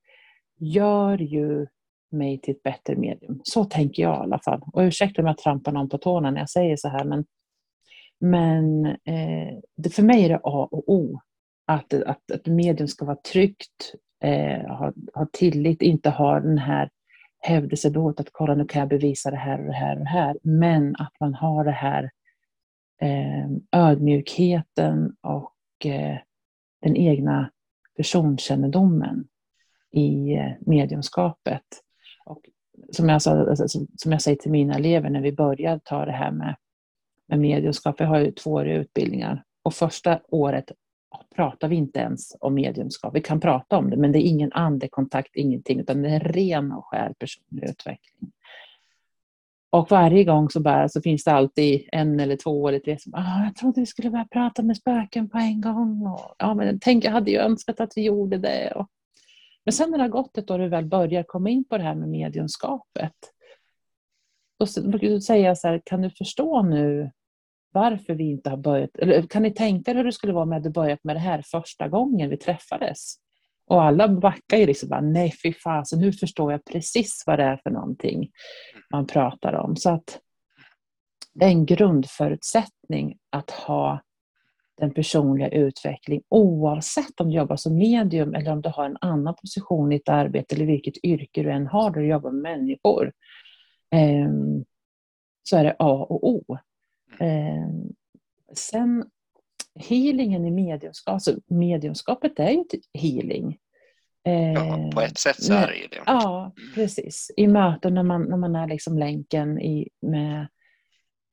[0.58, 1.68] gör ju
[2.12, 3.42] mig till ett bättre medium.
[3.44, 4.62] Så tänker jag i alla fall.
[4.74, 7.26] Och ursäkta om jag trampar någon på tårna när jag säger så här, men,
[8.20, 11.20] men eh, det, för mig är det A och O.
[11.66, 13.94] Att, att att medium ska vara tryggt,
[14.24, 16.90] eh, ha, ha tillit, inte ha den här
[17.40, 20.38] hävdelsebehovet att kolla nu kan jag bevisa det här och det här och det här.
[20.42, 22.10] Men att man har det här
[23.02, 26.18] eh, ödmjukheten och eh,
[26.82, 27.52] den egna
[27.98, 29.28] personkännedomen
[29.98, 31.64] i mediumskapet.
[32.26, 32.42] Och
[32.92, 36.12] som, jag sa, alltså, som jag säger till mina elever när vi började ta det
[36.12, 36.56] här med,
[37.28, 40.72] med mediumskap, vi har ju tvååriga utbildningar och första året
[41.36, 43.16] pratar vi inte ens om mediumskap.
[43.16, 46.72] Vi kan prata om det, men det är ingen andekontakt, ingenting, utan det är ren
[46.72, 48.32] och skär personlig utveckling.
[49.70, 53.14] Och varje gång så, bara, så finns det alltid en eller två eller tre som
[53.14, 56.08] ah, jag trodde vi skulle börja prata med spöken på en gång.
[56.08, 58.72] Och, ja, men tänk, jag hade ju önskat att vi gjorde det.
[58.76, 58.88] Och,
[59.68, 61.78] men sen när det har gått ett år och du väl börjar komma in på
[61.78, 63.14] det här med mediumskapet.
[64.60, 64.66] Då
[65.22, 67.12] säger jag så här, kan du förstå nu
[67.72, 70.52] varför vi inte har börjat, eller kan ni tänka er hur det skulle vara om
[70.52, 73.16] jag hade börjat med det här första gången vi träffades?
[73.66, 77.44] Och alla backar ju liksom bara, nej fy fasen, nu förstår jag precis vad det
[77.44, 78.30] är för någonting
[78.92, 79.76] man pratar om.
[79.76, 80.20] Så att
[81.34, 84.02] det är en grundförutsättning att ha
[84.78, 89.36] den personliga utvecklingen oavsett om du jobbar som medium eller om du har en annan
[89.36, 93.12] position i ett arbete eller vilket yrke du än har där du jobbar med människor.
[93.92, 94.66] Ehm,
[95.44, 96.58] så är det A och O.
[97.20, 97.94] Ehm,
[98.54, 99.06] sen
[99.76, 102.64] healingen i mediumskap, alltså mediumskapet är ju
[102.94, 103.58] healing.
[104.56, 106.02] Ja, på ett sätt så är det ju det.
[106.06, 107.32] Ja, precis.
[107.38, 110.48] I möten när man, när man är liksom länken i, med,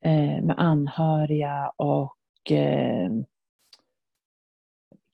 [0.05, 2.15] eh, med anhöriga och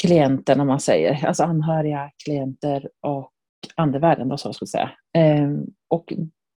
[0.01, 1.25] klienter, om man säger.
[1.25, 3.31] Alltså anhöriga, klienter och
[3.75, 4.91] andevärlden, då, så jag skulle säga.
[5.13, 6.13] Ehm, och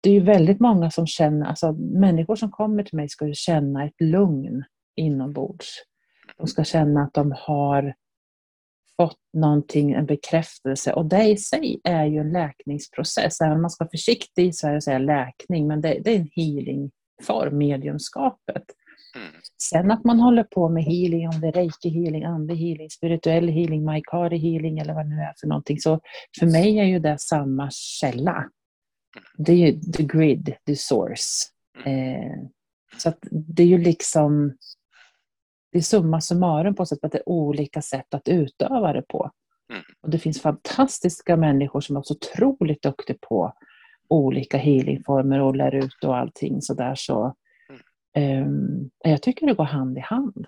[0.04, 3.34] det är ju väldigt många som känner, alltså människor som kommer till mig ska ju
[3.34, 4.64] känna ett lugn
[4.96, 5.68] inombords.
[6.38, 7.94] De ska känna att de har
[8.98, 13.42] fått någonting, en bekräftelse och det i sig är ju en läkningsprocess.
[13.42, 16.16] Även om man ska vara försiktig så är det att säga läkning, men det, det
[16.16, 18.64] är en healingform, mediumskapet.
[19.16, 19.32] Mm.
[19.70, 23.48] Sen att man håller på med healing, om det är reiki healing, andlig healing, spirituell
[23.48, 25.80] healing, maikari healing eller vad det nu är för någonting.
[25.80, 26.00] Så
[26.40, 28.50] för mig är ju det samma källa.
[29.38, 31.48] Det är ju the grid, the source.
[31.86, 32.16] Mm.
[32.16, 32.38] Eh,
[32.98, 34.58] så att det är ju liksom
[35.72, 39.32] det är summa summarum på sätt att det är olika sätt att utöva det på.
[39.72, 39.84] Mm.
[40.02, 43.54] Och det finns fantastiska människor som är så otroligt duktiga på
[44.10, 46.94] olika healingformer och lär ut och allting sådär.
[46.96, 47.36] Så,
[48.16, 50.48] Ehm, jag tycker det går hand i hand.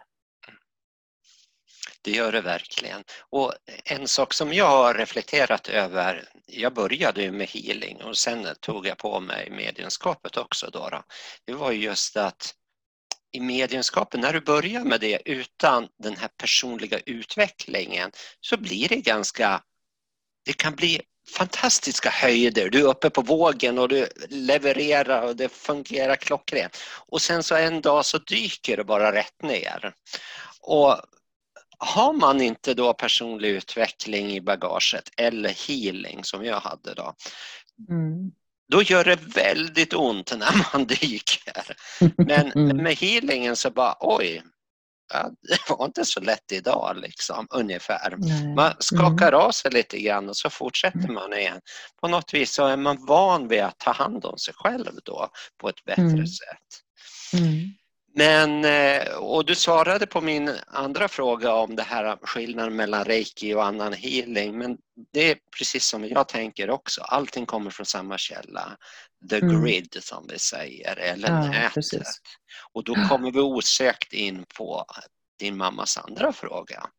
[2.02, 3.04] Det gör det verkligen.
[3.30, 3.54] Och
[3.86, 8.88] en sak som jag har reflekterat över, jag började ju med healing och sen tog
[8.88, 10.70] jag på mig medienskapet också.
[10.70, 11.04] Då.
[11.46, 12.56] Det var just att
[13.32, 18.96] i mediumskapet, när du börjar med det utan den här personliga utvecklingen så blir det
[18.96, 19.64] ganska,
[20.46, 22.70] det kan bli fantastiska höjder.
[22.70, 26.78] Du är uppe på vågen och du levererar och det fungerar klockrent.
[27.08, 29.94] Och sen så en dag så dyker det bara rätt ner.
[30.60, 30.98] Och
[31.78, 37.14] har man inte då personlig utveckling i bagaget eller healing som jag hade då,
[37.90, 38.32] mm
[38.74, 41.76] då gör det väldigt ont när man dyker.
[42.18, 42.78] Men mm.
[42.78, 44.44] med healingen så bara oj,
[45.14, 48.16] ja, det var inte så lätt idag liksom, ungefär.
[48.18, 48.56] Nej.
[48.56, 49.40] Man skakar mm.
[49.40, 51.14] av sig lite grann och så fortsätter mm.
[51.14, 51.62] man igen.
[52.02, 55.30] På något vis så är man van vid att ta hand om sig själv då
[55.62, 56.28] på ett bättre mm.
[56.28, 56.68] sätt.
[57.34, 57.74] Mm.
[58.16, 63.54] Men, eh, och du svarade på min andra fråga om det här skillnaden mellan reiki
[63.54, 64.78] och annan healing, men
[65.14, 68.78] det är precis som jag tänker också, allting kommer från samma källa,
[69.30, 69.64] the mm.
[69.64, 71.74] grid som vi säger, eller ja, nätet.
[71.74, 72.22] Precis.
[72.74, 74.86] Och då kommer vi osökt in på
[75.40, 76.90] din mammas andra fråga.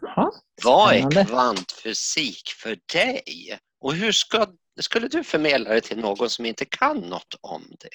[0.00, 0.30] Jaha,
[0.64, 3.58] Vad är kvantfysik för dig?
[3.80, 4.46] Och hur ska,
[4.80, 7.88] skulle du förmedla det till någon som inte kan något om det?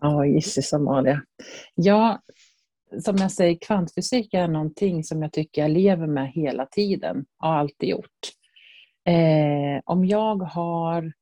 [0.00, 1.22] Ja, gisses Amalia.
[1.74, 2.20] Ja,
[3.04, 7.54] som jag säger, kvantfysik är någonting som jag tycker jag lever med hela tiden, har
[7.54, 8.32] alltid gjort.
[9.08, 11.12] Eh, om jag har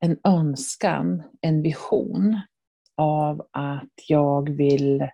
[0.00, 2.40] en önskan, en vision
[2.96, 5.08] av att jag vill,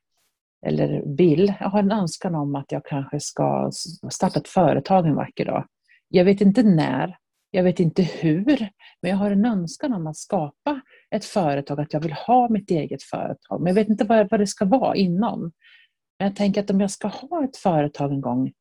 [0.67, 3.71] eller vill, jag har en önskan om att jag kanske ska
[4.11, 5.67] starta ett företag en vacker dag.
[6.09, 7.17] Jag vet inte när,
[7.51, 8.69] jag vet inte hur,
[9.03, 10.81] men jag har en önskan om att skapa
[11.13, 13.61] ett företag, att jag vill ha mitt eget företag.
[13.61, 15.41] Men jag vet inte vad, vad det ska vara inom.
[16.19, 18.53] Men jag tänker att om jag ska ha ett företag en gång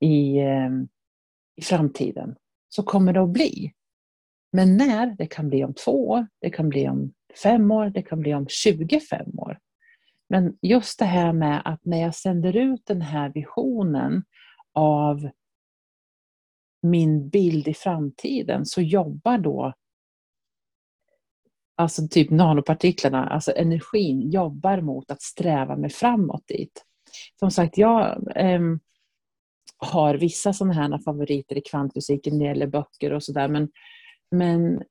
[0.00, 0.70] i, eh,
[1.56, 2.36] i framtiden
[2.68, 3.72] så kommer det att bli.
[4.52, 5.06] Men när?
[5.06, 8.34] Det kan bli om två år, det kan bli om fem år, det kan bli
[8.34, 9.58] om 25 år.
[10.28, 14.24] Men just det här med att när jag sänder ut den här visionen
[14.72, 15.30] av
[16.82, 19.72] min bild i framtiden så jobbar då
[21.80, 26.84] alltså typ nanopartiklarna, alltså energin jobbar mot att sträva mig framåt dit.
[27.38, 28.80] Som sagt, jag äm,
[29.78, 33.68] har vissa sådana här favoriter i kvantfysiken när det gäller böcker och sådär, men,
[34.30, 34.82] men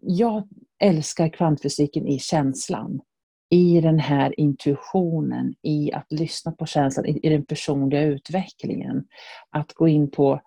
[0.00, 0.48] jag
[0.82, 3.00] älskar kvantfysiken i känslan.
[3.50, 9.04] I den här intuitionen, i att lyssna på känslan, i, i den personliga utvecklingen.
[9.50, 10.40] Att gå in på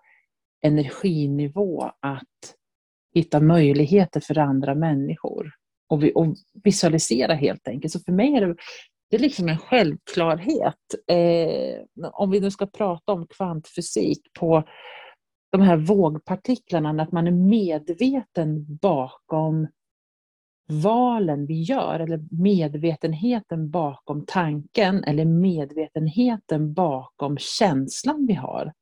[0.62, 2.54] energinivå, att
[3.14, 5.52] hitta möjligheter för andra människor
[5.92, 6.26] och, vi, och
[6.64, 7.92] visualisera helt enkelt.
[7.92, 8.56] Så för mig är det,
[9.10, 10.94] det är liksom en självklarhet.
[11.08, 14.64] Eh, om vi nu ska prata om kvantfysik på
[15.52, 19.68] de här vågpartiklarna, att man är medveten bakom
[20.68, 28.72] valen vi gör, eller medvetenheten bakom tanken, eller medvetenheten bakom känslan vi har.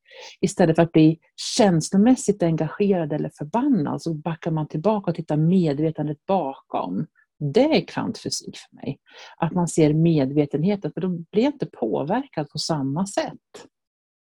[0.41, 1.19] Istället för att bli
[1.57, 7.07] känslomässigt engagerad eller förbannad så backar man tillbaka och tittar medvetandet bakom.
[7.55, 8.99] Det är kvantfysik för mig.
[9.37, 13.67] Att man ser medvetenheten, för då blir jag inte påverkad på samma sätt.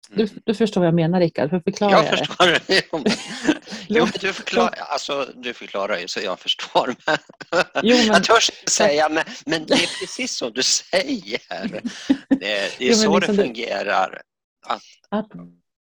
[0.10, 1.52] Du, du förstår vad jag menar Rickard?
[1.52, 2.06] Hur förklarar jag?
[2.06, 2.58] Jag förstår.
[3.88, 6.96] jo, du, förklarar, alltså, du förklarar ju så jag förstår.
[7.84, 11.40] Jo, men, jag törs inte säga, men, men det är precis som du säger.
[11.70, 11.82] Det,
[12.40, 14.22] det är jo, så liksom det fungerar.
[14.68, 15.32] Att, att,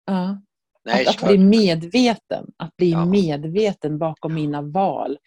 [0.06, 0.42] ja.
[0.86, 3.06] Nej, att, att, bli medveten, att bli ja.
[3.06, 5.18] medveten bakom mina val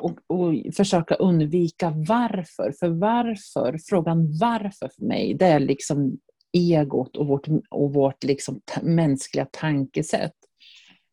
[0.00, 2.72] och, och, försöka undvika varför.
[2.80, 6.18] För varför, frågan varför för mig, det är liksom
[6.52, 10.34] egot och vårt, och vårt liksom mänskliga tankesätt.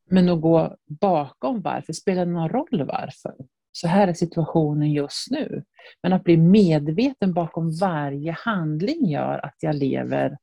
[0.10, 3.36] Men att gå bakom varför, spelar det någon roll varför?
[3.72, 5.64] Så här är situationen just nu.
[6.04, 10.38] Men att bli medveten bakom varje handling gör att jag lever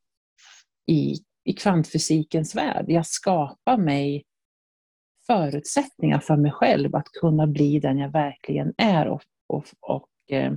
[0.87, 2.85] i, i kvantfysikens värld.
[2.87, 4.25] Jag skapar mig
[5.27, 10.53] förutsättningar för mig själv att kunna bli den jag verkligen är och, och, och eh,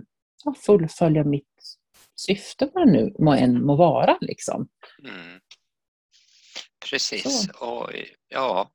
[0.67, 1.79] fullfölja mitt
[2.17, 4.19] syfte vad det nu må, än må vara.
[4.21, 4.69] Liksom.
[5.05, 5.41] Mm.
[6.91, 7.49] Precis.
[7.49, 7.91] Och,
[8.29, 8.71] ja.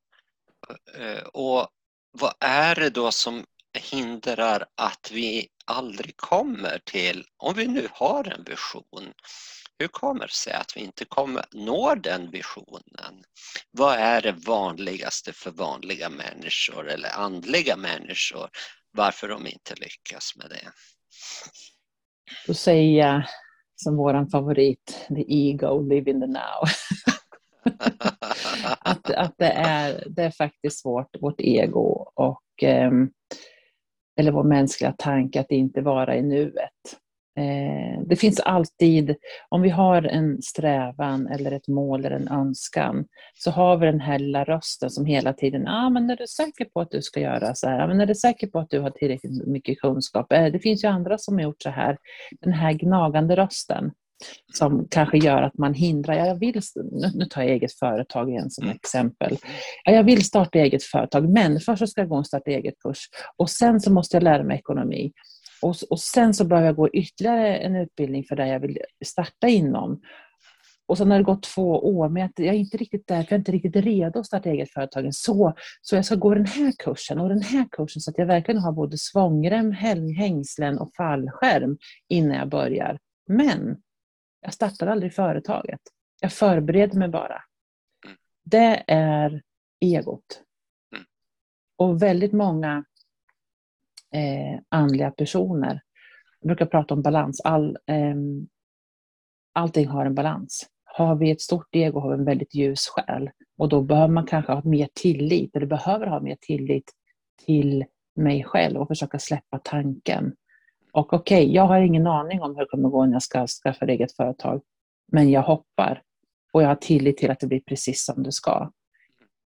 [0.98, 1.68] Eh, och
[2.12, 3.46] vad är det då som
[3.92, 9.14] hindrar att vi aldrig kommer till, om vi nu har en vision,
[9.80, 13.24] hur kommer det sig att vi inte kommer nå den visionen?
[13.72, 18.50] Vad är det vanligaste för vanliga människor eller andliga människor,
[18.92, 20.72] varför de inte lyckas med det?
[22.48, 23.24] Då säger jag
[23.76, 26.64] som vår favorit, the ego, live in the now.
[28.80, 33.10] att, att det, är, det är faktiskt svårt, vårt ego och ehm,
[34.20, 37.00] eller vår mänskliga tanke att inte vara i nuet.
[37.38, 39.16] Eh, det finns alltid,
[39.50, 44.00] om vi har en strävan eller ett mål eller en önskan, så har vi den
[44.00, 47.20] här lilla rösten som hela tiden, ah, men är du säker på att du ska
[47.20, 47.80] göra så här?
[47.80, 50.32] Ah, men är du säker på att du har tillräckligt mycket kunskap?
[50.32, 51.98] Eh, det finns ju andra som har gjort så här.
[52.42, 53.92] Den här gnagande rösten
[54.54, 56.62] som kanske gör att man hindrar, ja, jag vill,
[57.16, 59.38] nu tar jag eget företag igen som exempel.
[59.86, 63.00] Jag vill starta eget företag, men först ska jag gå en starta eget-kurs
[63.38, 65.12] och sen så måste jag lära mig ekonomi.
[65.62, 69.48] Och, och sen så behöver jag gå ytterligare en utbildning för det jag vill starta
[69.48, 70.02] inom.
[70.88, 73.32] Och sen har det gått två år, men jag är inte riktigt där, för jag
[73.32, 75.16] är inte riktigt redo att starta eget företag.
[75.16, 78.26] Så, så jag ska gå den här kursen och den här kursen så att jag
[78.26, 79.72] verkligen har både svångrem,
[80.18, 81.78] hängslen och fallskärm
[82.10, 83.00] innan jag börjar.
[83.28, 83.78] Men
[84.42, 85.80] jag startar aldrig företaget.
[86.22, 87.42] Jag förbereder mig bara.
[88.46, 89.42] Det är
[89.80, 90.42] egot.
[91.78, 92.84] Och väldigt många
[94.18, 95.82] eh, andliga personer.
[96.40, 97.42] Jag brukar prata om balans.
[97.42, 98.16] All, eh,
[99.54, 100.68] allting har en balans.
[100.86, 103.30] Har vi ett stort ego har vi en väldigt ljus själ.
[103.58, 106.92] Och då behöver man kanske ha mer tillit, eller behöver ha mer tillit
[107.46, 110.36] till mig själv och försöka släppa tanken.
[110.92, 113.48] Och okej, okay, jag har ingen aning om hur det kommer gå när jag ska
[113.48, 114.62] skaffa eget företag.
[115.12, 116.02] Men jag hoppar
[116.54, 118.72] och jag har tillit till att det blir precis som det ska.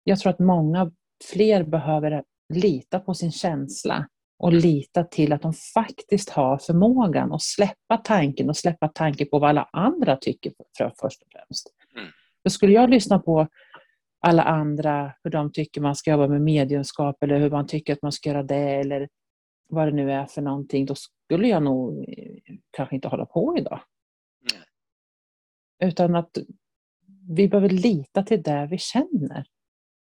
[0.03, 0.91] Jag tror att många
[1.31, 4.07] fler behöver lita på sin känsla
[4.39, 9.39] och lita till att de faktiskt har förmågan att släppa tanken och släppa tanken på
[9.39, 11.73] vad alla andra tycker för, först och främst.
[11.97, 12.11] Mm.
[12.43, 13.47] För skulle jag lyssna på
[14.19, 18.01] alla andra, hur de tycker man ska jobba med mediumskap eller hur man tycker att
[18.01, 19.09] man ska göra det eller
[19.69, 23.57] vad det nu är för någonting, då skulle jag nog eh, kanske inte hålla på
[23.57, 23.79] idag.
[24.51, 25.91] Mm.
[25.91, 26.37] Utan att
[27.29, 29.45] vi behöver lita till det vi känner.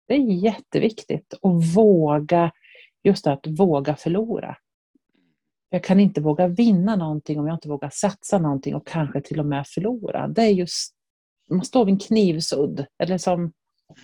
[0.08, 2.52] Det är jätteviktigt att våga,
[3.04, 4.58] just att våga förlora.
[5.70, 9.40] Jag kan inte våga vinna någonting om jag inte vågar satsa någonting och kanske till
[9.40, 10.28] och med förlora.
[10.28, 10.94] Det är just,
[11.50, 13.52] man står vid en knivsudd, eller som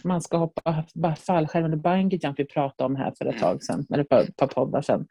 [0.03, 0.85] man ska hoppa
[1.17, 4.81] fallskärm eller bungyjump, vi pratade om här för ett tag sedan, eller ett par poddar
[4.81, 5.07] sedan.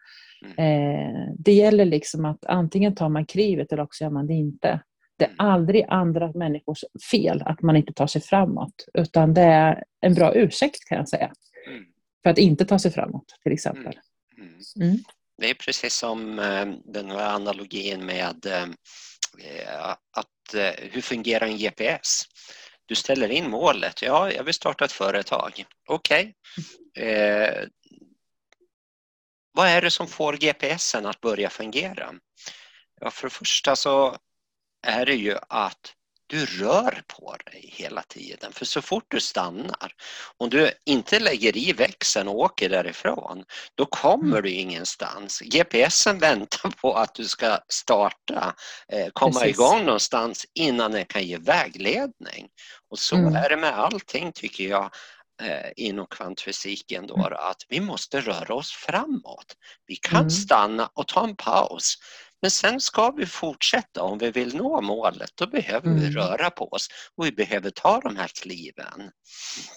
[0.57, 4.81] Eh, det gäller liksom att antingen tar man klivet eller också gör man det inte.
[5.19, 9.85] Det är aldrig andra människors fel att man inte tar sig framåt, utan det är
[10.01, 11.33] en bra ursäkt kan jag säga.
[11.69, 11.85] Mm.
[12.23, 13.99] För att inte ta sig framåt till exempel.
[14.39, 14.49] Mm.
[14.49, 14.89] Mm.
[14.89, 15.05] mm.
[15.39, 18.69] Det är precis som eh, den här analogin med eh,
[20.13, 22.23] att eh, hur fungerar en GPS?
[22.87, 24.03] Du ställer in målet.
[24.03, 25.65] Ja, jag vill starta ett företag.
[25.89, 26.35] Okej.
[26.95, 27.09] Okay.
[27.09, 27.65] Eh,
[29.53, 32.15] vad är det som får GPSen att börja fungera?
[33.01, 34.17] Ja, för det första så
[34.87, 35.95] är det ju att
[36.33, 38.53] du rör på dig hela tiden.
[38.53, 39.93] För så fort du stannar,
[40.39, 44.43] om du inte lägger i växeln och åker därifrån, då kommer mm.
[44.43, 45.41] du ingenstans.
[45.41, 48.55] GPSen väntar på att du ska starta,
[48.93, 49.57] eh, komma Precis.
[49.57, 52.49] igång någonstans innan den kan ge vägledning.
[52.91, 53.37] Och så mm.
[53.37, 54.91] är det med allting tycker jag
[55.43, 57.33] eh, inom kvantfysiken då, mm.
[57.33, 59.57] att vi måste röra oss framåt.
[59.87, 60.31] Vi kan mm.
[60.31, 61.99] stanna och ta en paus
[62.43, 65.31] men sen ska vi fortsätta om vi vill nå målet.
[65.35, 66.01] Då behöver mm.
[66.01, 69.11] vi röra på oss och vi behöver ta de här kliven.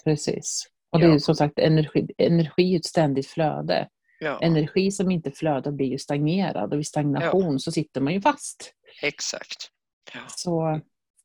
[0.04, 0.66] Precis.
[0.92, 3.88] Och det är som sagt energi, energi är ett ständigt flöde.
[4.18, 4.38] Ja.
[4.42, 7.58] Energi som inte flödar blir ju stagnerad och vid stagnation ja.
[7.58, 8.72] så sitter man ju fast.
[9.02, 9.70] Exakt.
[10.14, 10.20] Ja.
[10.28, 10.80] Så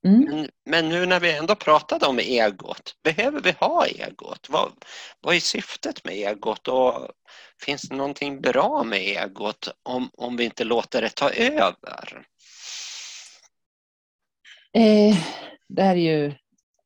[0.06, 0.48] Mm.
[0.66, 4.50] Men, nu när vi ändå pratade om egot, behöver vi ha egot?
[4.50, 4.72] Vad,
[5.22, 7.08] vad är syftet med egot och
[7.66, 12.26] finns det någonting bra med egot om, om vi inte låter det ta över?
[14.74, 15.18] Eh,
[15.70, 16.34] det här är ju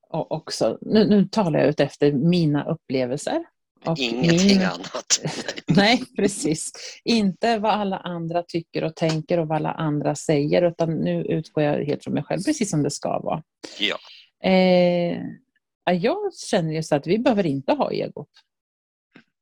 [0.09, 3.43] också, nu, nu talar jag ut efter mina upplevelser
[3.88, 4.62] och Ingenting min...
[4.62, 5.22] annat.
[5.68, 6.72] Nej, precis.
[7.04, 11.64] Inte vad alla andra tycker och tänker och vad alla andra säger, utan nu utgår
[11.64, 13.44] jag helt från mig själv, precis som det ska vara.
[13.80, 13.98] Ja.
[14.50, 15.18] Eh,
[15.94, 18.30] jag känner just att vi behöver inte ha egot.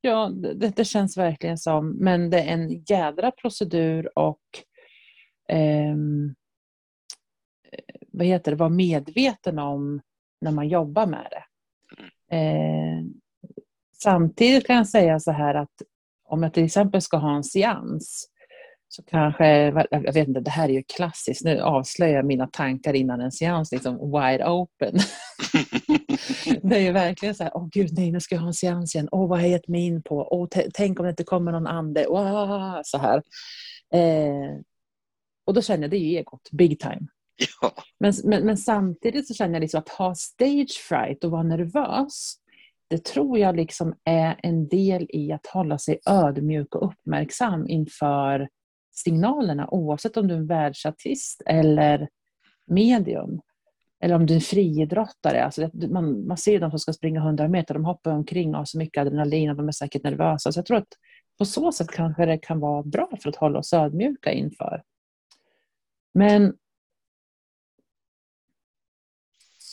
[0.01, 4.41] Ja, det, det, känns verkligen som, men det är en jädra procedur och
[5.49, 5.95] eh,
[8.07, 10.01] vad heter det, vara medveten om
[10.41, 11.43] när man jobbar med det.
[11.95, 12.09] Mm.
[12.31, 13.03] Eh,
[14.03, 15.73] Samtidigt kan jag säga så här att
[16.29, 18.29] om jag till exempel ska ha en seans
[18.95, 19.47] så kanske,
[19.89, 23.31] jag vet inte, det här är ju klassiskt, nu avslöjar jag mina tankar innan en
[23.31, 24.97] seans, liksom wide open.
[26.63, 28.53] det är ju verkligen så här, åh oh, gud nej, nu ska jag ha en
[28.53, 31.09] seans igen, åh oh, vad har jag gett mig in på, oh, tänk om det
[31.09, 33.23] inte kommer någon ande, wow, så här.
[33.93, 34.59] Eh,
[35.45, 37.07] och då känner jag, det är ju egot, big time.
[37.61, 37.73] Ja.
[37.99, 42.35] Men, men, men, samtidigt så känner jag liksom att ha stage fright och vara nervös,
[42.93, 48.49] det tror jag liksom är en del i att hålla sig ödmjuk och uppmärksam inför
[48.91, 52.09] signalerna oavsett om du är en världsartist eller
[52.67, 53.41] medium.
[54.03, 55.43] Eller om du är en friidrottare.
[55.43, 58.65] Alltså man, man ser de som ska springa 100 meter, de hoppar omkring och har
[58.65, 60.51] så mycket adrenalin och de är säkert nervösa.
[60.51, 60.93] Så jag tror att
[61.37, 64.83] på så sätt kanske det kan vara bra för att hålla oss ödmjuka inför.
[66.13, 66.53] Men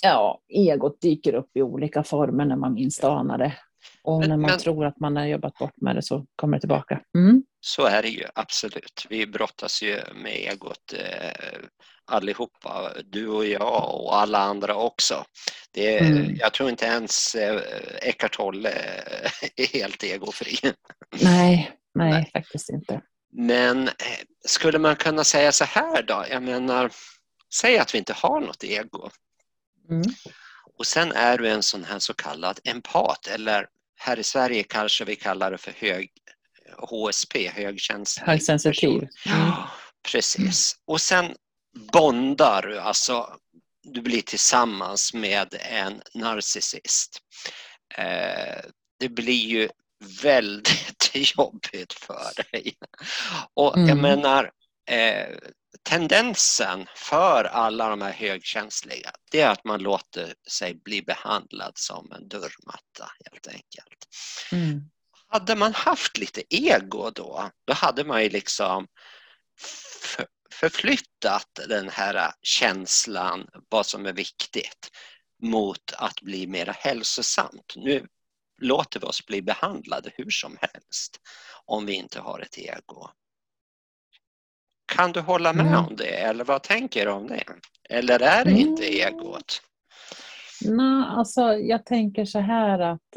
[0.03, 3.53] ja, egot dyker upp i olika former när man minst anar det.
[4.03, 6.61] Och när man men, tror att man har jobbat bort med det så kommer det
[6.61, 7.01] tillbaka.
[7.19, 7.43] Mm.
[7.61, 9.07] Så är det ju absolut.
[9.09, 11.61] Vi brottas ju med egot eh,
[12.11, 15.25] allihopa, du och jag och alla andra också.
[15.73, 16.37] Det, mm.
[16.37, 17.61] Jag tror inte ens eh,
[18.03, 18.71] Eckart Tolle
[19.57, 20.57] är helt egofri.
[21.23, 23.01] Nej, nej, nej, faktiskt inte.
[23.33, 23.93] Men eh,
[24.47, 26.25] skulle man kunna säga så här då?
[26.31, 26.91] Jag menar,
[27.55, 29.11] säg att vi inte har något ego.
[29.91, 30.03] Mm.
[30.79, 33.67] Och sen är du en sån här så kallad empat eller
[33.97, 36.11] här i Sverige kanske vi kallar det för hög
[36.79, 39.09] HSP, högkänslig Högsensitiv.
[39.25, 39.71] Ja,
[40.13, 40.77] precis.
[40.87, 41.35] Och sen
[41.93, 43.37] bondar du, alltså
[43.83, 47.19] du blir tillsammans med en narcissist.
[47.95, 48.61] Eh,
[48.99, 49.69] det blir ju
[50.23, 52.75] väldigt jobbigt för dig.
[53.55, 53.89] Och mm.
[53.89, 54.51] jag menar,
[54.91, 55.37] eh,
[55.83, 62.13] tendensen för alla de här högkänsliga, det är att man låter sig bli behandlad som
[62.13, 64.09] en dörrmatta helt enkelt.
[64.53, 64.81] Mm.
[65.29, 68.87] Hade man haft lite ego då, då hade man ju liksom
[70.53, 74.91] förflyttat den här känslan, vad som är viktigt,
[75.43, 77.73] mot att bli mer hälsosamt.
[77.77, 78.07] Nu
[78.61, 81.21] låter vi oss bli behandlade hur som helst
[81.65, 83.11] om vi inte har ett ego.
[84.97, 85.85] Kan du hålla med mm.
[85.85, 87.45] om det eller vad tänker du om det?
[87.89, 89.15] Eller är det inte mm.
[89.15, 89.63] egot?
[90.65, 93.17] Nej, alltså jag tänker så här att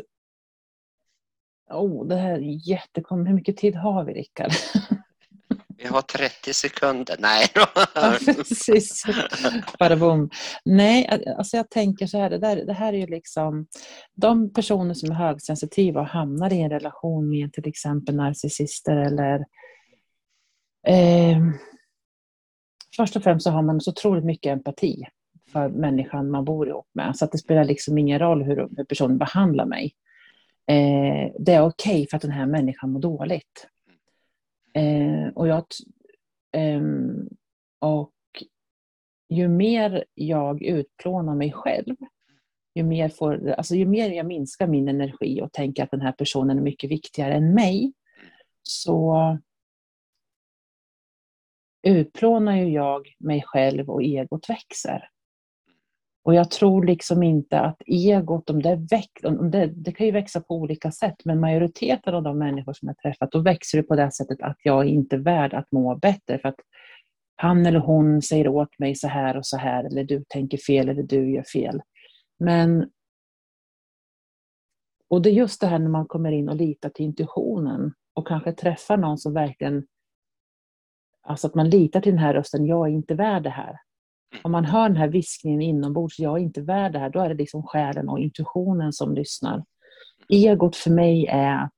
[1.74, 3.26] Oh, det här är jättekom.
[3.26, 4.52] Hur mycket tid har vi, Rickard?
[5.78, 7.16] Vi har 30 sekunder.
[7.20, 7.46] Nej
[7.96, 9.04] ja, precis.
[9.80, 10.30] Bara bom.
[10.66, 12.30] Nej, alltså jag tänker så här.
[12.30, 13.68] Det, där, det här är ju liksom
[14.16, 19.46] de personer som är högsensitiva och hamnar i en relation med till exempel narcissister eller
[20.88, 21.40] eh,
[22.96, 25.04] Först och främst så har man så otroligt mycket empati
[25.52, 27.18] för människan man bor ihop med.
[27.18, 29.96] Så att det spelar liksom ingen roll hur, hur personen behandlar mig.
[30.68, 33.68] Eh, det är okej okay för att den här människan mår dåligt.
[34.74, 35.66] Eh, och, jag,
[36.52, 36.82] eh,
[37.80, 38.14] och
[39.30, 41.96] ju mer jag utplånar mig själv,
[42.76, 46.12] ju mer, får, alltså ju mer jag minskar min energi och tänker att den här
[46.12, 47.94] personen är mycket viktigare än mig,
[48.64, 49.38] så
[51.84, 55.10] utplånar ju jag mig själv och egot växer.
[56.26, 60.12] Och jag tror liksom inte att egot, om det, väx, om det, det kan ju
[60.12, 63.84] växa på olika sätt, men majoriteten av de människor som jag träffat, då växer det
[63.84, 66.40] på det sättet att jag är inte värd att må bättre.
[66.40, 66.60] För att
[67.36, 70.90] han eller hon säger åt mig så här och så här, eller du tänker fel,
[70.90, 71.82] eller du gör fel.
[72.40, 72.90] Men
[75.10, 78.28] och det är just det här när man kommer in och litar till intuitionen och
[78.28, 79.86] kanske träffar någon som verkligen
[81.24, 83.78] Alltså att man litar till den här rösten, jag är inte värd det här.
[84.42, 87.30] Om man hör den här viskningen inombords, jag är inte värd det här, då är
[87.30, 89.64] det liksom själen och intuitionen som lyssnar.
[90.30, 91.78] Egot för mig är att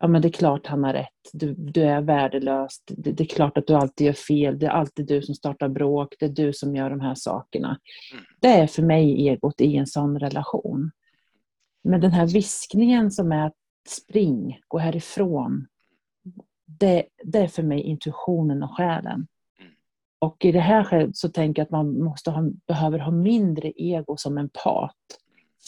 [0.00, 3.28] ja, men det är klart han har rätt, du, du är värdelös, det, det, är
[3.28, 6.30] klart att du alltid gör fel, det är alltid du som startar bråk, det är
[6.30, 7.78] du som gör de här sakerna.
[8.40, 10.90] Det är för mig egot i en sån relation.
[11.84, 13.52] Men den här viskningen som är
[13.88, 15.66] spring, gå härifrån,
[16.68, 19.26] det, det är för mig intuitionen och själen.
[20.20, 23.72] Och i det här skedet så tänker jag att man måste ha, behöver ha mindre
[23.76, 24.94] ego som en part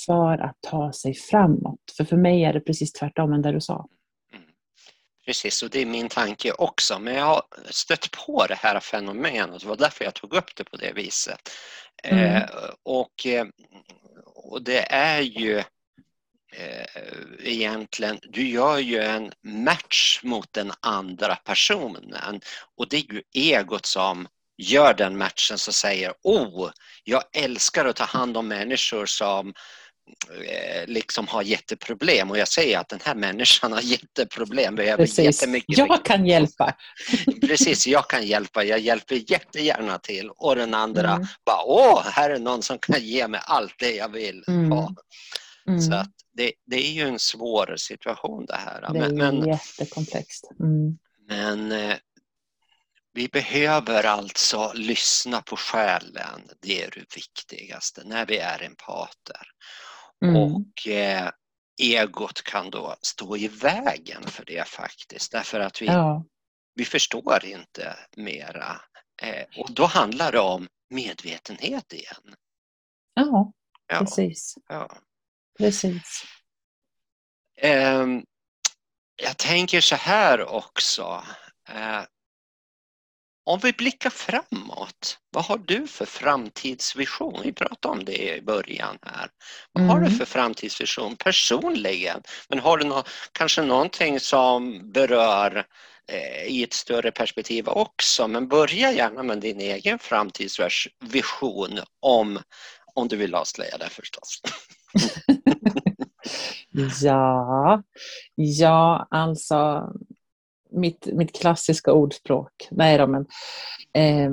[0.07, 1.80] för att ta sig framåt.
[1.96, 3.86] För för mig är det precis tvärtom än det du sa.
[4.32, 4.44] Mm.
[5.26, 6.98] Precis, och det är min tanke också.
[6.98, 9.61] Men jag har stött på det här fenomenet.
[9.61, 11.51] Det var därför jag tog upp det på det viset.
[12.05, 12.36] Mm.
[12.36, 12.48] Eh,
[12.82, 13.46] och, eh,
[14.34, 15.62] och det är ju
[16.53, 22.40] eh, egentligen, du gör ju en match mot den andra personen
[22.76, 24.28] och det är ju egot som
[24.62, 26.70] gör den matchen så säger oh,
[27.05, 29.55] jag älskar att ta hand om människor som
[30.46, 35.24] eh, liksom har jätteproblem och jag säger att den här människan har jätteproblem, behöver Precis.
[35.24, 35.78] jättemycket.
[35.78, 36.74] Jag kan hjälpa.
[37.40, 41.26] Precis, jag kan hjälpa, jag hjälper jättegärna till och den andra mm.
[41.46, 44.72] bara åh, här är någon som kan ge mig allt det jag vill mm.
[44.72, 44.94] ha.
[45.66, 45.80] Mm.
[45.80, 48.80] Så att det, det, är ju en svår situation det här.
[48.80, 50.50] Det är men, men, jättekomplext.
[50.61, 50.98] Mm.
[51.28, 51.96] Men eh,
[53.12, 59.46] vi behöver alltså lyssna på själen, det är det viktigaste när vi är empater.
[60.24, 60.36] Mm.
[60.36, 61.30] Och eh,
[61.82, 66.24] egot kan då stå i vägen för det faktiskt, därför att vi, ja.
[66.74, 68.80] vi förstår inte mera.
[69.22, 72.34] Eh, och då handlar det om medvetenhet igen.
[73.14, 73.52] Ja,
[73.86, 73.98] ja.
[73.98, 74.54] precis.
[74.68, 74.98] Ja.
[75.61, 76.24] Precis.
[77.61, 78.06] Eh,
[79.22, 81.24] jag tänker så här också.
[81.68, 82.02] Eh,
[83.44, 87.40] om vi blickar framåt, vad har du för framtidsvision?
[87.44, 89.28] Vi pratade om det i början här.
[89.72, 89.90] Vad mm.
[89.90, 90.18] har du mm.
[90.18, 92.22] för framtidsvision personligen?
[92.48, 95.64] Men har du no kanske någonting som berör
[96.08, 98.28] eh, i ett större perspektiv också?
[98.28, 102.42] Men börja gärna med din egen framtidsvision om,
[102.94, 104.42] om du vill avslöja det förstås.
[107.03, 107.82] ja,
[108.34, 109.93] ja, alltså
[110.70, 112.68] mitt, mitt klassiska ordspråk.
[112.70, 113.26] Nej då, men
[113.93, 114.30] eh,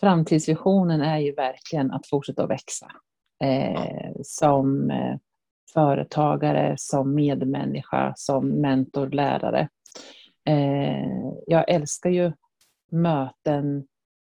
[0.00, 2.90] framtidsvisionen är ju verkligen att fortsätta att växa.
[3.44, 5.16] Eh, som eh,
[5.72, 9.68] företagare, som medmänniska, som mentor, lärare.
[10.48, 12.32] Eh, jag älskar ju
[12.90, 13.86] möten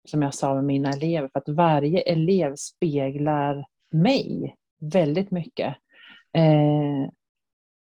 [0.08, 3.64] som jag sa med mina elever, för att varje elev speglar
[3.94, 5.76] mig väldigt mycket.
[6.36, 7.10] Eh,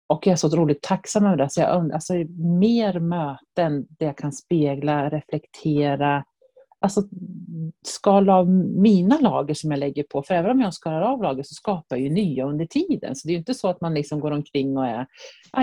[0.06, 1.50] och jag är så otroligt tacksam över det.
[1.50, 2.14] Så jag, alltså,
[2.60, 6.24] mer möten där jag kan spegla, reflektera,
[6.80, 7.02] alltså
[7.86, 10.22] skala av mina lager som jag lägger på.
[10.22, 13.16] För även om jag skalar av lager så skapar jag ju nya under tiden.
[13.16, 15.06] Så det är ju inte så att man liksom går omkring och är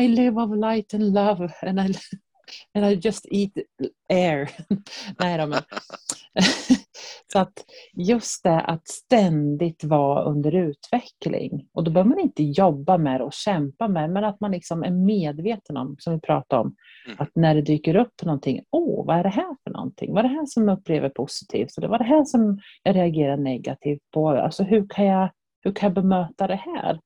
[0.02, 1.96] I live of light and love and I,
[2.74, 3.52] and I just eat
[4.10, 4.50] air.
[5.20, 5.62] Nej då, men.
[7.32, 11.68] så att just det att ständigt vara under utveckling.
[11.74, 14.52] Och då behöver man inte jobba med det och kämpa med det, men att man
[14.52, 16.76] liksom är medveten om, som vi pratade om,
[17.06, 17.18] mm.
[17.20, 20.14] att när det dyker upp någonting, åh, vad är det här för någonting?
[20.14, 21.78] Vad är det här som jag upplever positivt?
[21.78, 24.30] Eller vad är det här som jag reagerar negativt på?
[24.30, 25.30] Alltså hur kan jag,
[25.62, 27.00] hur kan jag bemöta det här?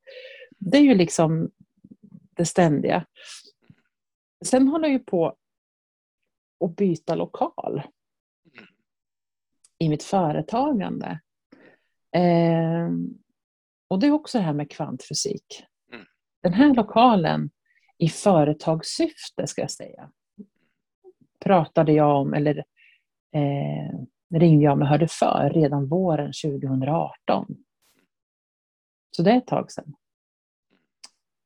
[0.58, 1.50] Det är ju liksom
[2.36, 3.06] det ständiga.
[4.46, 5.36] Sen håller jag ju på
[6.66, 7.82] att byta lokal
[9.78, 11.20] i mitt företagande.
[12.16, 12.90] Eh,
[13.88, 15.64] och det är också det här med kvantfysik.
[15.94, 16.06] Mm.
[16.44, 17.50] Den här lokalen
[17.98, 20.12] i företagssyfte, ska jag säga,
[21.40, 22.58] pratade jag om, eller
[23.32, 24.00] eh,
[24.40, 27.58] ringde jag och hörde för redan våren 2018.
[29.12, 29.96] Så det är ett tag sedan.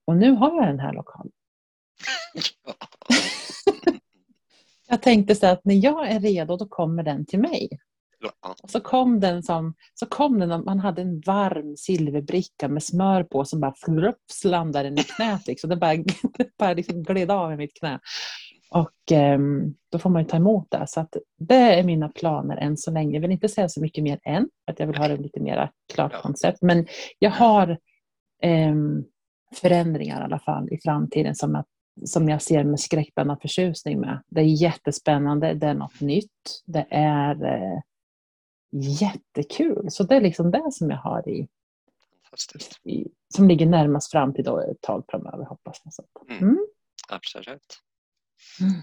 [0.05, 1.31] Och nu har jag den här lokalen.
[4.89, 7.69] jag tänkte så att när jag är redo, då kommer den till mig.
[8.63, 13.23] Och så kom den som, så kom den, man hade en varm silverbricka med smör
[13.23, 15.47] på som bara flups landade i knät.
[15.47, 15.69] Liksom.
[15.69, 15.97] Det bara,
[16.57, 17.99] bara liksom gled av i mitt knä.
[18.73, 19.39] Och eh,
[19.91, 20.85] då får man ju ta emot det.
[20.87, 23.13] Så att det är mina planer än så länge.
[23.13, 25.71] Jag vill inte säga så mycket mer än, att jag vill ha det lite mer
[25.93, 26.61] klart koncept.
[26.61, 26.87] Men
[27.19, 27.69] jag har
[28.41, 28.75] eh,
[29.55, 31.67] förändringar i alla fall i framtiden som, att,
[32.05, 34.23] som jag ser med skräckblandad förtjusning med.
[34.27, 36.61] Det är jättespännande, det är något nytt.
[36.65, 37.79] Det är eh,
[39.01, 39.91] jättekul.
[39.91, 41.47] Så det är liksom det som jag har i,
[42.83, 46.27] i som ligger närmast fram till då ett tag framöver hoppas jag.
[46.29, 46.43] Mm.
[46.43, 46.67] Mm.
[47.09, 47.79] Absolut.
[48.59, 48.81] Mm.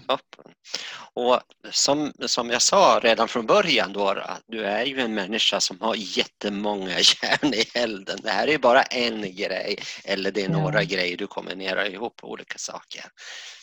[1.13, 1.39] Och
[1.71, 5.95] som, som jag sa redan från början då, du är ju en människa som har
[5.95, 6.89] jättemånga
[7.23, 8.19] järn i elden.
[8.23, 10.87] Det här är bara en grej eller det är några ja.
[10.87, 13.05] grejer du kombinerar ihop olika saker.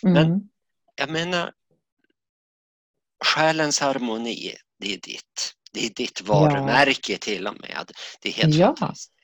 [0.02, 0.40] Men mm.
[0.96, 1.52] jag menar,
[3.24, 5.54] själens harmoni, det är ditt.
[5.72, 7.18] Det är ditt varumärke ja.
[7.18, 7.90] till och med.
[8.20, 8.66] Det är helt ja.
[8.66, 9.17] fantastiskt.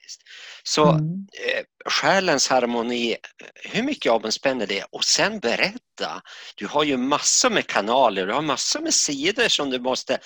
[0.62, 1.26] Så mm.
[1.48, 3.16] eh, själens harmoni,
[3.54, 4.84] hur mycket omspänner det?
[4.92, 6.22] Och sen berätta.
[6.54, 10.18] Du har ju massor med kanaler, du har massor med sidor som du måste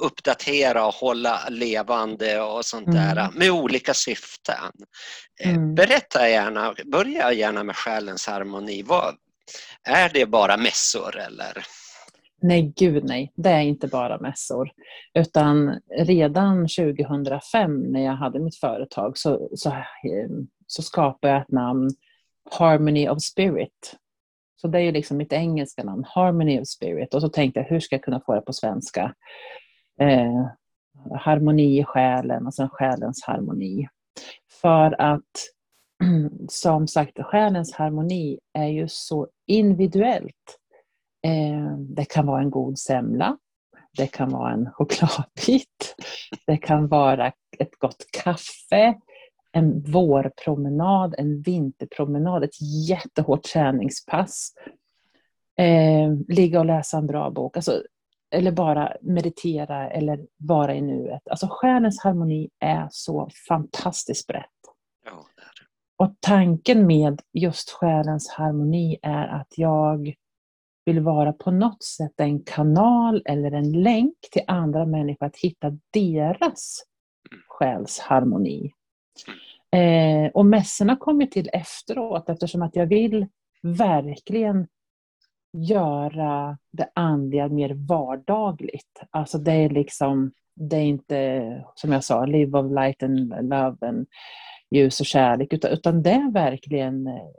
[0.00, 2.96] uppdatera och hålla levande och sånt mm.
[2.96, 4.72] där med olika syften.
[5.40, 5.74] Eh, mm.
[5.74, 8.82] Berätta gärna, börja gärna med själens harmoni.
[8.82, 9.16] Vad,
[9.88, 11.66] är det bara mässor eller?
[12.42, 13.32] Nej, gud nej.
[13.34, 14.70] Det är inte bara mässor.
[15.14, 20.28] Utan redan 2005 när jag hade mitt företag så, så, eh,
[20.66, 21.90] så skapade jag ett namn,
[22.50, 23.96] Harmony of Spirit.
[24.60, 27.14] Så det är ju liksom mitt engelska namn, Harmony of Spirit.
[27.14, 29.14] Och så tänkte jag, hur ska jag kunna få det på svenska?
[30.00, 30.46] Eh,
[31.20, 33.88] harmoni i själen och sen själens harmoni.
[34.62, 35.30] För att
[36.48, 40.58] som sagt, själens harmoni är ju så individuellt.
[41.22, 43.38] Eh, det kan vara en god semla.
[43.96, 45.94] Det kan vara en chokladbit.
[46.46, 48.94] Det kan vara ett gott kaffe.
[49.52, 54.54] En vårpromenad, en vinterpromenad, ett jättehårt träningspass.
[55.58, 57.56] Eh, ligga och läsa en bra bok.
[57.56, 57.82] Alltså,
[58.30, 61.28] eller bara meditera eller vara i nuet.
[61.30, 64.46] Alltså själens harmoni är så fantastiskt brett.
[65.04, 65.26] Ja,
[65.96, 70.14] och tanken med just själens harmoni är att jag
[70.84, 75.78] vill vara på något sätt en kanal eller en länk till andra människor att hitta
[75.92, 76.82] deras
[77.48, 78.72] själsharmoni.
[79.76, 83.26] Eh, och mässorna kommer till efteråt eftersom att jag vill
[83.62, 84.66] verkligen
[85.52, 89.02] göra det andliga mer vardagligt.
[89.10, 93.76] Alltså det är liksom, det är inte som jag sa, live of light and love
[93.80, 94.06] and
[94.70, 97.30] ljus och kärlek, utan, utan det är verkligen eh,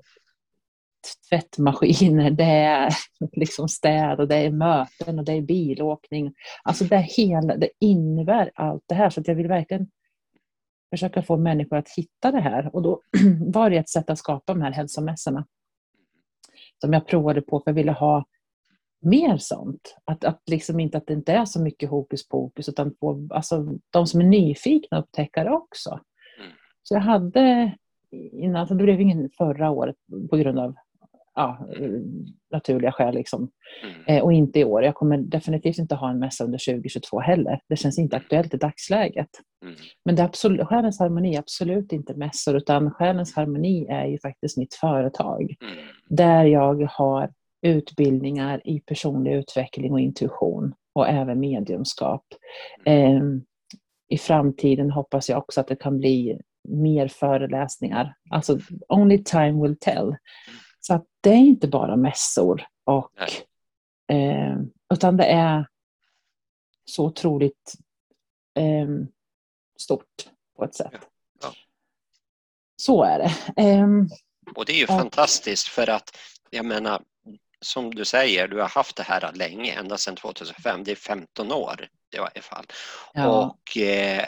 [1.30, 2.93] tvättmaskiner, det är
[3.32, 6.34] liksom städ och det är möten och det är bilåkning.
[6.64, 9.10] Alltså det, hela, det innebär allt det här.
[9.10, 9.88] Så jag vill verkligen
[10.89, 12.76] försöka få människor att hitta det här.
[12.76, 13.01] Och då
[13.54, 15.45] var det ett sätt att skapa de här hälsomässorna.
[16.82, 18.26] Som jag provade på för jag ville ha
[19.01, 19.97] mer sånt.
[20.06, 23.66] Att, att, liksom inte, att det inte är så mycket hokus pokus utan få, alltså,
[23.89, 25.89] de som är nyfikna upptäcker det också.
[25.89, 26.51] Mm.
[26.84, 27.78] Så jag hade
[28.14, 29.95] innan, så det blev ingen förra året
[30.30, 30.76] på grund av
[31.36, 31.67] ja,
[32.51, 33.15] naturliga skäl.
[33.15, 33.49] Liksom.
[33.84, 34.03] Mm.
[34.07, 34.84] Eh, och inte i år.
[34.84, 37.59] Jag kommer definitivt inte ha en mässa under 2022 heller.
[37.69, 39.29] Det känns inte aktuellt i dagsläget.
[39.63, 39.75] Mm.
[40.05, 44.19] Men det är absolut, Själens harmoni är absolut inte mässor, utan Själens harmoni är ju
[44.19, 45.55] faktiskt mitt företag.
[45.61, 45.86] Mm.
[46.09, 47.31] Där jag har
[47.61, 52.25] utbildningar i personlig utveckling och intuition och även mediumskap.
[52.86, 53.21] Eh,
[54.09, 58.13] I framtiden hoppas jag också att det kan bli mer föreläsningar.
[58.29, 58.59] Alltså,
[58.89, 60.15] only time will tell.
[60.86, 63.11] Så att det är inte bara mässor, och,
[64.15, 64.57] eh,
[64.93, 65.67] utan det är
[66.86, 67.73] så otroligt
[68.53, 68.88] eh,
[69.77, 70.91] stort på ett sätt.
[70.91, 70.99] Ja.
[71.41, 71.53] Ja.
[72.75, 73.61] Så är det.
[73.61, 73.88] Eh,
[74.55, 76.17] Och det är ju och, fantastiskt för att
[76.49, 77.01] jag menar,
[77.61, 80.84] som du säger, du har haft det här länge, ända sedan 2005.
[80.84, 82.65] Det är 15 år i varje fall.
[83.13, 83.27] Ja.
[83.45, 84.25] Och, eh,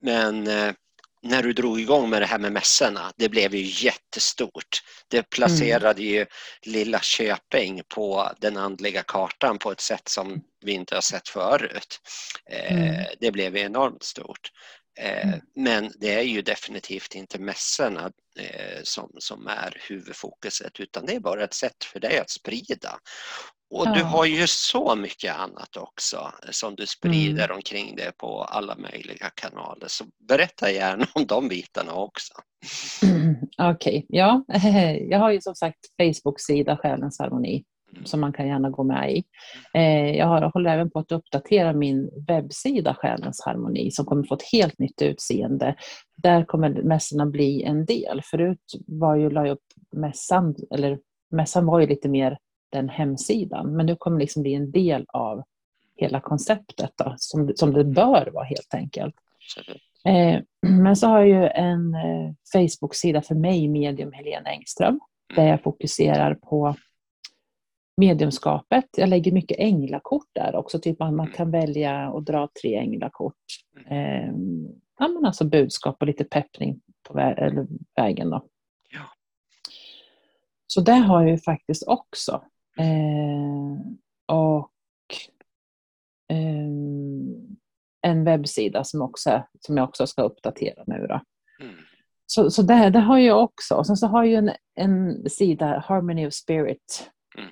[0.00, 0.74] men eh,
[1.24, 4.82] när du drog igång med det här med mässorna, det blev ju jättestort.
[5.08, 6.14] Det placerade mm.
[6.14, 6.26] ju
[6.62, 12.00] lilla Köping på den andliga kartan på ett sätt som vi inte har sett förut.
[12.50, 13.04] Eh, Mm.
[13.20, 14.50] Det blev enormt stort.
[14.98, 15.40] Eh, Mm.
[15.56, 21.20] Men det är ju definitivt inte mässorna eh, som, som är huvudfokuset utan det är
[21.20, 22.98] bara ett sätt för dig att sprida.
[23.74, 24.06] Och du Ja.
[24.06, 27.56] har ju så mycket annat också som du sprider Mm.
[27.56, 29.86] omkring det på alla möjliga kanaler.
[29.88, 32.34] Så berätta gärna om de bitarna också.
[33.58, 34.44] Okej, ja.
[35.10, 38.06] Jag har ju som sagt Facebook-sida Själens harmoni Mm.
[38.06, 39.24] som man kan gärna gå med i.
[39.74, 44.34] Eh, Jag har, håller även på att uppdatera min webbsida Själens harmoni som kommer få
[44.34, 45.74] ett helt nytt utseende.
[46.16, 48.20] Där kommer mässorna bli en del.
[48.30, 49.64] Förut var ju, la jag upp
[49.96, 50.98] mässan, eller
[51.30, 52.38] mässan var ju lite mer
[52.74, 55.42] den hemsidan, men nu kommer liksom bli en del av
[55.96, 59.14] hela konceptet då, som, som det bör vara helt enkelt.
[60.04, 65.00] Eh, Men så har jag ju en eh, Facebook-sida för mig, medium Helena Engström,
[65.36, 66.74] där jag fokuserar på
[67.96, 68.84] mediumskapet.
[68.96, 73.34] Jag lägger mycket änglakort där också, typ att man kan välja att dra tre änglakort.
[73.88, 74.32] Eh,
[74.98, 77.66] ja, men alltså budskap och lite peppning på vä eller
[77.96, 78.30] vägen.
[78.30, 78.44] Då.
[78.90, 79.04] Ja.
[80.66, 82.42] Så det har jag ju faktiskt också.
[82.78, 83.78] Eh,
[84.36, 84.70] och
[86.28, 87.56] ehm,
[88.02, 91.06] en webbsida som, också, som jag också ska uppdatera nu.
[91.06, 91.20] Då.
[91.60, 91.74] Mm.
[92.26, 93.74] Så, så det, det har jag också.
[93.74, 97.50] Och sen så har jag en, en sida, Harmony of Spirit, Mm.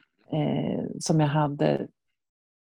[0.79, 1.89] eh, som jag hade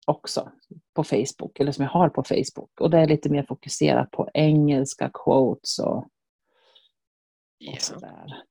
[0.07, 0.53] också
[0.95, 2.81] på Facebook, eller som jag har på Facebook.
[2.81, 6.07] Och det är lite mer fokuserat på engelska quotes och, och
[7.59, 7.77] Ja.
[7.79, 8.43] sådär.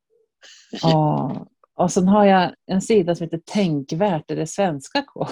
[1.75, 5.05] och sen har jag en sida som heter Tänkvärt, är det svenska.
[5.15, 5.27] Ja.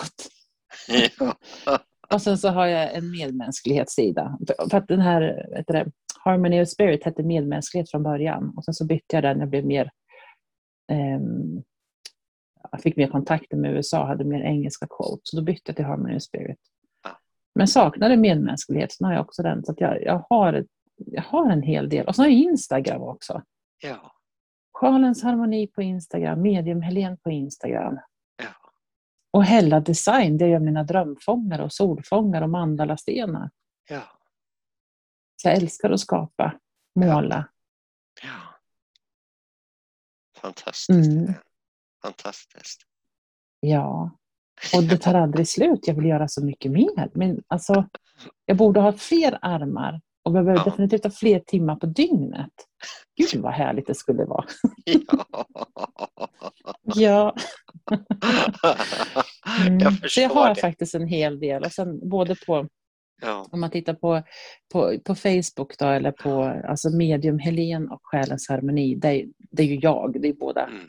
[2.13, 4.37] Och sen så har jag en medmänsklighetssida.
[4.69, 5.21] För, att den här
[5.67, 5.91] du det,
[6.23, 8.53] Harmony of Spirit hette medmänsklighet från början.
[8.57, 9.91] Och sen så bytte jag den, jag blev mer...
[10.91, 11.63] ehm,
[12.71, 15.29] jag fick mer kontakter med USA, hade mer engelska quotes.
[15.29, 16.59] Så då bytte jag till Harmony of Spirit.
[17.55, 19.65] Men saknade medmänsklighet, så nu har jag också den.
[19.65, 20.65] Så att jag, jag, har,
[20.95, 22.07] jag har en hel del.
[22.07, 23.41] Och så har jag Instagram också.
[23.83, 24.11] Ja.
[24.83, 27.99] Själens harmoni på Instagram, medium Helen på Instagram.
[28.37, 28.71] Ja.
[29.31, 33.49] Och Hella Design, jag gör mina drömfångar och solfångar och mandalastenar.
[33.89, 34.01] Ja.
[35.41, 36.59] Så jag älskar att skapa,
[36.95, 37.49] måla.
[38.23, 38.59] ja.
[40.41, 40.89] Fantastiskt.
[40.89, 41.33] Mm.
[42.01, 42.81] Fantastiskt.
[43.59, 44.11] Ja.
[44.75, 45.87] Och det tar aldrig slut.
[45.87, 47.09] Jag vill göra så mycket mer.
[47.13, 47.89] Men alltså,
[48.45, 50.63] jag borde ha fler armar och behöver Ja.
[50.63, 52.51] definitivt ha fler timmar på dygnet.
[53.15, 54.45] Gud vad härligt det skulle vara.
[54.85, 55.25] Ja.
[56.95, 57.35] Ja.
[59.67, 59.79] Mm.
[59.79, 60.55] Jag så förstår jag har det.
[60.61, 61.63] faktiskt en hel del.
[61.63, 62.67] Och sen både på,
[63.21, 63.47] Ja.
[63.51, 64.21] om man tittar på,
[64.73, 68.95] på, på Facebook då, eller på alltså Medium Helen och Själens harmoni.
[68.95, 70.79] Det är, det är ju jag, det är båda Mm.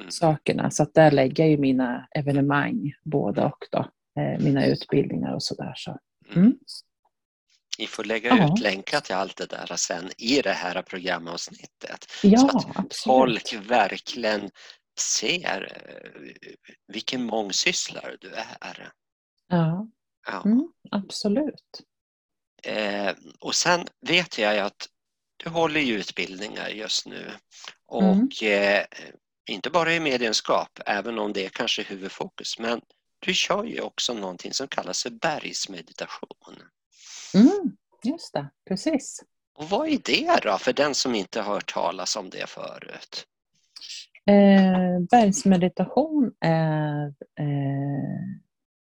[0.00, 0.10] Mm.
[0.10, 0.70] sakerna.
[0.70, 3.78] Så att där lägger jag ju mina evenemang, båda och då.
[4.22, 5.72] Eh, mina utbildningar och sådär.
[5.76, 5.98] Så.
[6.34, 6.58] Mm.
[7.78, 8.54] Vi får lägga Ja.
[8.54, 12.06] ut länkar till allt det där sen i det här programavsnittet.
[12.22, 12.94] Ja, Så att absolut.
[13.04, 14.50] folk verkligen
[15.00, 16.52] ser eh,
[16.86, 18.92] vilken mångsysslare du är.
[19.48, 19.86] Ja,
[20.26, 20.42] Ja.
[20.44, 21.80] mm, absolut.
[22.62, 24.88] Eh, och sen vet jag ju att
[25.36, 27.30] du håller ju utbildningar just nu
[27.86, 28.02] och
[28.42, 28.78] Mm.
[28.80, 28.86] eh,
[29.50, 32.80] inte bara i medienskap, även om det är kanske huvudfokus, men
[33.18, 36.62] du kör ju också någonting som kallas för bergsmeditation.
[37.34, 39.24] Mm, just det, precis.
[39.54, 43.26] Och vad är det då för den som inte har hört talas om det förut?
[44.26, 47.06] Eh, bergsmeditation är
[47.40, 48.24] eh,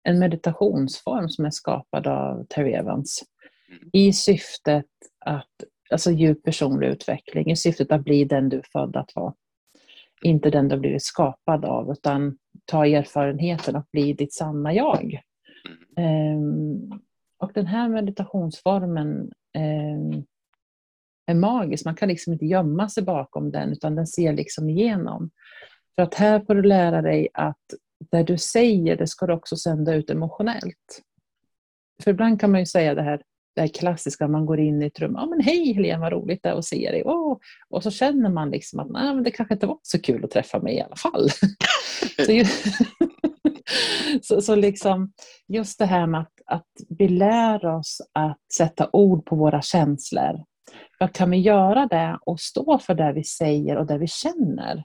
[0.02, 3.24] en meditationsform som är skapad av Terry Evans
[3.70, 3.90] Mm.
[3.92, 4.86] i syftet
[5.18, 9.34] att, alltså djup personlig utveckling, i syftet att bli den du är född att vara.
[10.22, 15.20] inte den du har blivit skapad av, utan ta erfarenheten och bli ditt sanna jag.
[15.96, 17.00] Um,
[17.38, 20.20] och den här meditationsformen eh,
[21.26, 21.84] är magisk.
[21.84, 25.30] Man kan liksom inte gömma sig bakom den, utan den ser liksom igenom.
[25.94, 27.56] För att här får du lära dig att
[28.10, 31.02] det du säger, det ska du också sända ut emotionellt.
[32.02, 33.22] För ibland kan man ju säga det här,
[33.54, 36.42] det här klassiska, man går in i ett rum, ja men hej Helene, vad roligt
[36.42, 37.02] det är att se dig.
[37.04, 37.38] Oh.
[37.70, 40.30] Och så känner man liksom att nej, men det kanske inte var så kul att
[40.30, 41.28] träffa mig i alla fall.
[42.26, 42.44] så, ju,
[44.22, 45.12] så, så, liksom,
[45.48, 50.44] just det här med att, att vi lär oss att sätta ord på våra känslor.
[50.98, 54.84] För kan vi göra det och stå för det vi säger och det vi känner,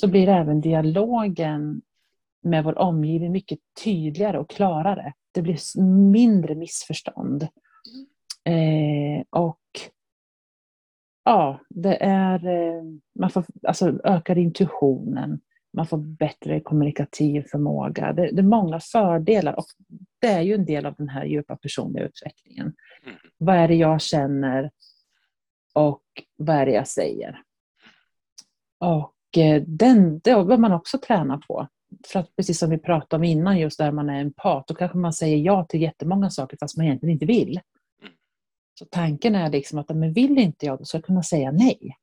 [0.00, 1.82] så blir även dialogen
[2.42, 5.12] med vår omgivning mycket tydligare och klarare.
[5.32, 7.42] Det blir mindre missförstånd.
[8.44, 9.60] Eh, och
[11.24, 12.82] ja, det är, eh,
[13.18, 15.40] man får alltså, ökar intuitionen,
[15.72, 18.12] man får bättre kommunikativ förmåga.
[18.12, 19.66] Det, det, är många fördelar och
[20.20, 22.74] det är ju en del av den här djupa personliga utvecklingen.
[23.04, 23.16] Mm.
[23.38, 24.70] Vad är det jag känner
[25.74, 26.02] och
[26.36, 27.42] vad är det jag säger?
[28.80, 31.68] Och eh, den, det behöver man också träna på.
[32.06, 34.98] För att precis som vi pratade om innan, just där man är empat, då kanske
[34.98, 37.60] man säger ja till jättemånga saker fast man egentligen inte vill.
[38.78, 41.96] Så tanken är liksom att men vill inte jag, då ska jag kunna säga nej.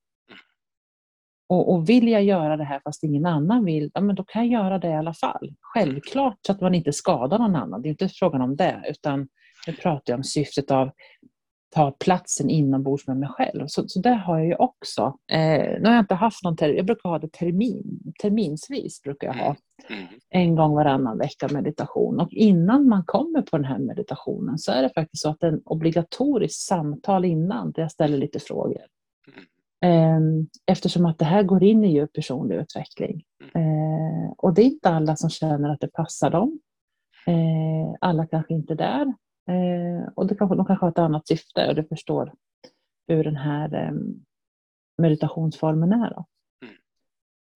[1.49, 4.49] Och, och, vill jag göra det här fast ingen annan vill, ja, men då kan
[4.49, 5.53] jag göra det i alla fall.
[5.61, 9.27] Självklart så att man inte skadar någon annan, det är inte frågan om det, utan
[9.67, 10.91] nu pratar jag om syftet av
[11.75, 13.67] ta platsen inombords med mig själv.
[13.67, 15.17] Så, så det har jag ju också.
[15.31, 19.01] Eh, nu har jag inte haft någon termin, jag brukar ha det termin, terminsvis.
[19.01, 19.55] brukar jag ha.
[19.89, 20.07] Mm.
[20.29, 22.19] En gång varannan vecka meditation.
[22.19, 25.47] Och innan man kommer på den här meditationen så är det faktiskt så att det
[25.47, 28.81] är en obligatorisk samtal innan där jag ställer lite frågor.
[29.85, 30.19] Eh,
[30.65, 33.23] eftersom att det här går in i djup personlig utveckling.
[33.55, 36.59] Eh, och det är inte alla som känner att det passar dem.
[37.27, 39.13] Eh, alla kanske inte är där.
[40.15, 42.33] Och det kanske, de kanske har ett annat syfte och du förstår
[43.07, 43.93] hur den här
[44.97, 46.09] meditationsformen är.
[46.09, 46.25] Då.
[46.65, 46.75] Mm.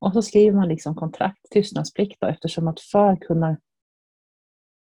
[0.02, 3.58] Och så skriver man liksom kontrakt, tystnadsplikt då, eftersom att för att kunna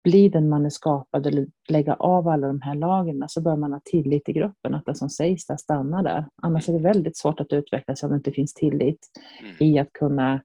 [0.05, 3.72] bli den man är skapad eller lägga av alla de här lagren så bör man
[3.72, 6.26] ha tillit i gruppen, att det som sägs där stannar där.
[6.42, 9.09] Annars är det väldigt svårt att utvecklas om det inte finns tillit
[9.40, 9.57] mm.
[9.59, 10.42] i att kunna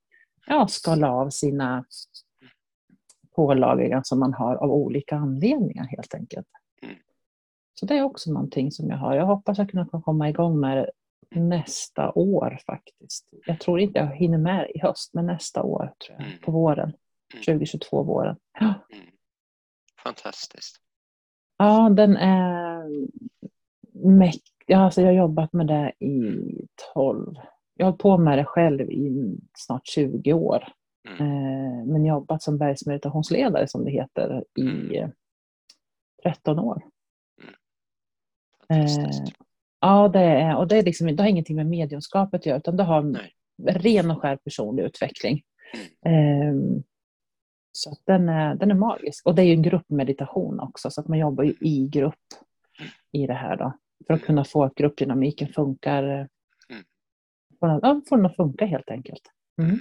[0.47, 1.86] ja, skala av sina
[3.36, 6.47] pålagringar som man har av olika anledningar helt enkelt.
[6.82, 6.95] Mm.
[7.80, 9.16] Så det är också någonting som jag har.
[9.16, 10.89] Jag hoppas att jag kan komma igång med det
[11.39, 13.28] nästa år faktiskt.
[13.45, 16.39] Jag tror inte jag hinner med i höst, men nästa år tror jag, mm.
[16.41, 16.93] på våren.
[17.45, 18.08] 2022 mm.
[18.08, 18.36] våren.
[18.60, 18.74] Ja.
[20.06, 20.78] Fantastiskt.
[21.58, 22.84] Ja, den är
[23.93, 24.74] mäktig.
[24.74, 26.41] Alltså jag har jobbat med det i
[26.93, 27.36] 12,
[27.76, 30.68] jag har hållit på med det själv i snart 20 år.
[31.08, 31.22] Mm.
[31.22, 35.03] Eh, men jobbat som bergsmeditationsledare som det heter i
[36.24, 36.66] 13 mm.
[36.66, 36.82] år.
[38.70, 38.86] Mm.
[38.86, 39.10] Eh,
[39.80, 42.78] ja, det, är, och det, är liksom, det har ingenting med mediumskapet att göra utan
[42.78, 43.32] det har Nej.
[43.64, 45.41] ren och skär personlig utveckling.
[46.06, 46.84] Mm.
[47.76, 49.26] Så att den, är, den är magisk.
[49.26, 52.26] Och det är ju en gruppmeditation också så att man jobbar ju i grupp
[53.11, 53.78] i det här då.
[54.07, 56.03] För att kunna få att gruppdynamiken funkar.
[56.69, 56.84] Mm.
[57.59, 59.32] Ja, får den att funka helt enkelt.
[59.61, 59.80] Mm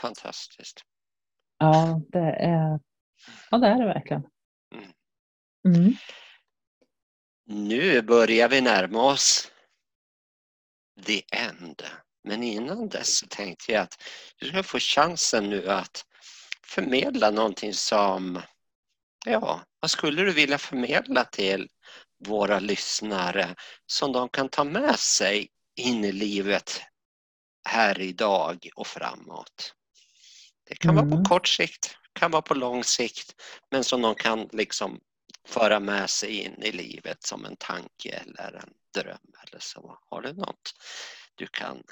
[0.00, 0.84] fantastiskt.
[1.58, 2.80] Ja, det är,
[3.50, 4.26] ja, det, är det verkligen.
[4.74, 4.92] Mm.
[5.64, 5.92] mm.
[7.44, 9.52] Nu börjar vi närma oss
[11.06, 11.82] the end.
[12.24, 14.02] Men innan dess så tänkte jag att
[14.36, 16.04] du ska få chansen nu att
[16.66, 18.42] förmedla någonting som,
[19.26, 21.68] ja, vad skulle du vilja förmedla till
[22.24, 23.54] våra lyssnare
[23.86, 26.80] som de kan ta med sig in i livet
[27.68, 29.74] här idag och framåt?
[30.68, 30.96] Det kan mm.
[30.96, 31.24] vara på mm.
[31.24, 33.34] kort sikt, kan vara på lång sikt,
[33.70, 35.00] men som de kan liksom
[35.48, 39.98] föra med sig in i livet som en tanke eller en dröm eller så.
[40.10, 40.74] Har du något
[41.34, 41.82] du kan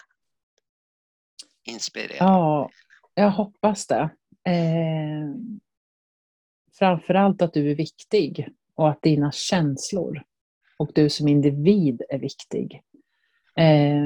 [1.69, 2.16] inspirerad.
[2.21, 2.71] Ja,
[3.14, 4.11] jag hoppas det.
[4.45, 5.35] Eh,
[6.79, 10.23] framförallt att du är viktig och att dina känslor
[10.79, 12.83] och du som individ är viktig.
[13.57, 14.05] Eh,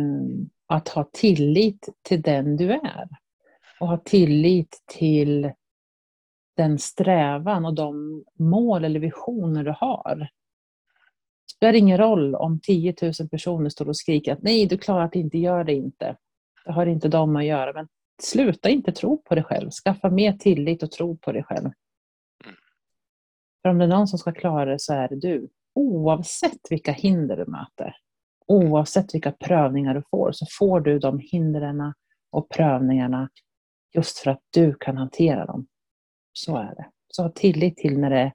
[0.67, 3.09] att ha tillit till den du är
[3.81, 5.53] och ha tillit till
[6.57, 10.17] den strävan och de mål eller visioner du har.
[10.17, 15.05] Det spelar ingen roll om 10 000 personer står och skriker att nej, du klarar
[15.05, 16.17] att inte, gör det inte.
[16.65, 17.73] Det har inte de att göra.
[17.73, 17.89] Men
[18.23, 19.71] sluta inte tro på dig själv.
[19.71, 21.71] Skaffa mer tillit och tro på dig själv.
[23.63, 25.49] För om det är någon som ska klara det så är det du.
[25.75, 27.97] Oavsett vilka hinder du möter,
[28.47, 31.95] oavsett vilka prövningar du får, så får du de hindren
[32.31, 33.31] och prövningarna
[33.95, 35.67] just för att du kan hantera dem.
[36.33, 36.91] Så är det.
[37.09, 38.33] Så ha tillit till när det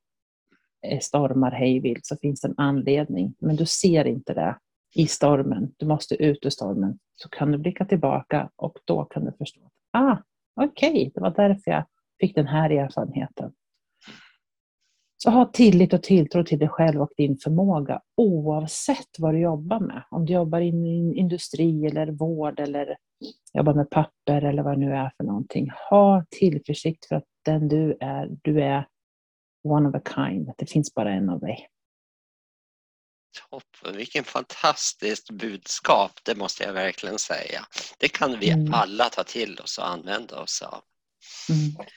[1.01, 3.35] stormar hejvilt så finns det en anledning.
[3.39, 4.57] Men du ser inte det
[4.95, 5.73] i stormen.
[5.77, 6.99] Du måste ut ur stormen.
[7.19, 9.61] Så kan du blicka tillbaka och då kan du förstå.
[9.91, 10.17] Ah,
[10.61, 11.85] okej, okay, det var därför jag
[12.19, 13.53] fick den här erfarenheten.
[15.17, 19.79] Så ha tillit och tilltro till dig själv och din förmåga oavsett vad du jobbar
[19.79, 20.03] med.
[20.09, 20.67] Om du jobbar i
[21.15, 22.97] industri eller vård eller
[23.53, 25.69] jobbar med papper eller vad det nu är för någonting.
[25.89, 28.87] Ha tillförsikt för att den du är, du är
[29.63, 30.51] one of a kind.
[30.57, 31.67] Det finns bara en av dig.
[33.49, 37.65] Toppen, vilken fantastiskt budskap, det måste jag verkligen säga.
[37.97, 38.73] Det kan vi mm.
[38.73, 40.81] alla ta till oss och använda oss av.
[41.49, 41.87] Mm.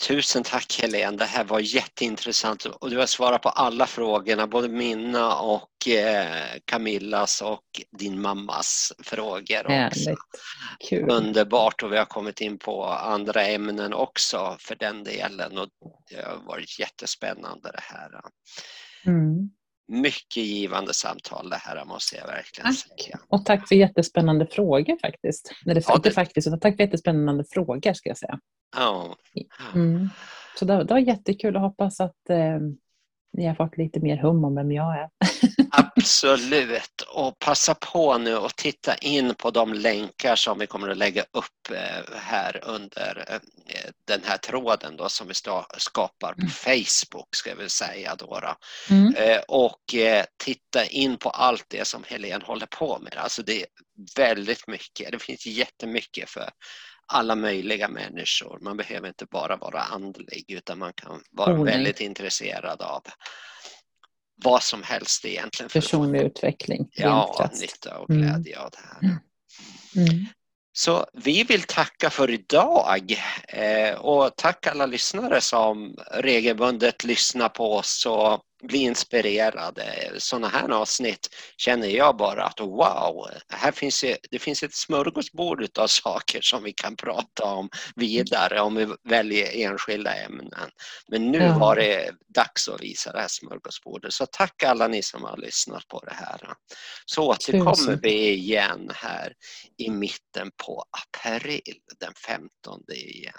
[0.00, 4.68] Tusen tack Helene, det här var jätteintressant och du har svarat på alla frågorna, både
[4.68, 7.64] mina och eh, Camillas och
[7.98, 10.16] din mammas frågor också.
[11.10, 15.68] Underbart och vi har kommit in på andra ämnen också för den delen och
[16.10, 18.10] det har varit jättespännande det här.
[19.06, 19.50] Mm.
[19.90, 23.02] Mycket givande samtal det här måste jag verkligen tack.
[23.04, 23.18] säga.
[23.28, 25.52] Och tack för jättespännande frågor faktiskt.
[25.66, 26.10] Eller ja, det...
[26.10, 28.38] faktiskt, utan tack för jättespännande frågor ska jag säga.
[28.76, 29.16] Ja.
[29.74, 30.08] Mm.
[30.58, 32.58] Så det, det var jättekul och hoppas att eh,
[33.32, 35.08] ni har fått lite mer hum om vem jag är.
[35.70, 40.96] Absolut, och passa på nu och titta in på de länkar som vi kommer att
[40.96, 43.40] lägga upp eh, här under eh,
[44.04, 45.34] den här tråden då som vi
[45.78, 46.50] skapar på mm.
[46.50, 48.40] Facebook ska vi säga då.
[48.40, 48.54] då.
[48.94, 49.14] Mm.
[49.14, 49.80] Eh, och
[50.44, 53.16] titta in på allt det som Helene håller på med.
[53.16, 53.66] Alltså det är
[54.16, 56.50] väldigt mycket, det finns jättemycket för
[57.12, 58.58] alla möjliga människor.
[58.60, 63.02] Man behöver inte bara vara andlig utan man kan vara oh, väldigt intresserad av
[64.44, 65.70] vad som helst egentligen.
[65.70, 66.88] Personlig utveckling.
[66.92, 68.22] Ja, nytta och mm.
[68.22, 68.64] glädje mm.
[68.64, 69.18] av det här.
[69.96, 70.26] Mm.
[70.72, 77.74] Så vi vill tacka för idag eh, och tacka alla lyssnare som regelbundet lyssnar på
[77.74, 80.10] oss och blir inspirerade.
[80.18, 85.78] Sådana här avsnitt känner jag bara att wow, här finns det, det finns ett smörgåsbord
[85.78, 90.70] av saker som vi kan prata om vidare om vi väljer enskilda ämnen.
[91.08, 91.58] Men nu ja.
[91.58, 94.12] var det dags att visa det här smörgåsbordet.
[94.12, 96.40] Så tack alla ni som har lyssnat på det här.
[97.06, 99.32] Så återkommer vi igen här
[99.76, 103.34] i mitten på april, den 15 igen.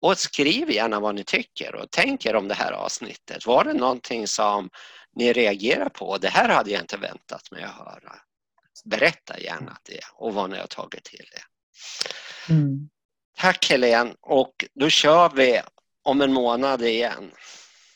[0.00, 3.46] Och skriv gärna vad ni tycker och tänker om det här avsnittet.
[3.46, 4.70] Var det någonting som
[5.16, 6.18] ni reagerar på?
[6.18, 8.14] Det här hade jag inte väntat mig att höra.
[8.84, 11.42] Berätta gärna det och vad ni har tagit till er.
[12.54, 12.88] Mm.
[13.36, 15.60] Tack Helene och då kör vi
[16.02, 17.30] om en månad igen.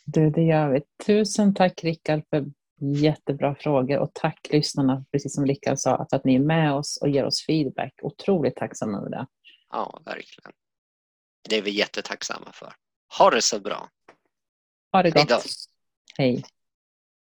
[0.04, 0.80] Du, det gör vi.
[1.06, 2.44] Tusen tack Rickard för
[2.80, 6.98] jättebra frågor och tack lyssnarna, precis som Rickard sa, för att ni är med oss
[7.02, 7.92] och ger oss feedback.
[8.02, 9.26] Otroligt tacksamma över det.
[9.70, 10.52] Ja, verkligen.
[11.48, 12.74] Det är vi jättetacksamma för.
[13.18, 13.88] Ha det så bra.
[14.92, 15.46] Ha det gott.
[16.18, 16.44] Hej.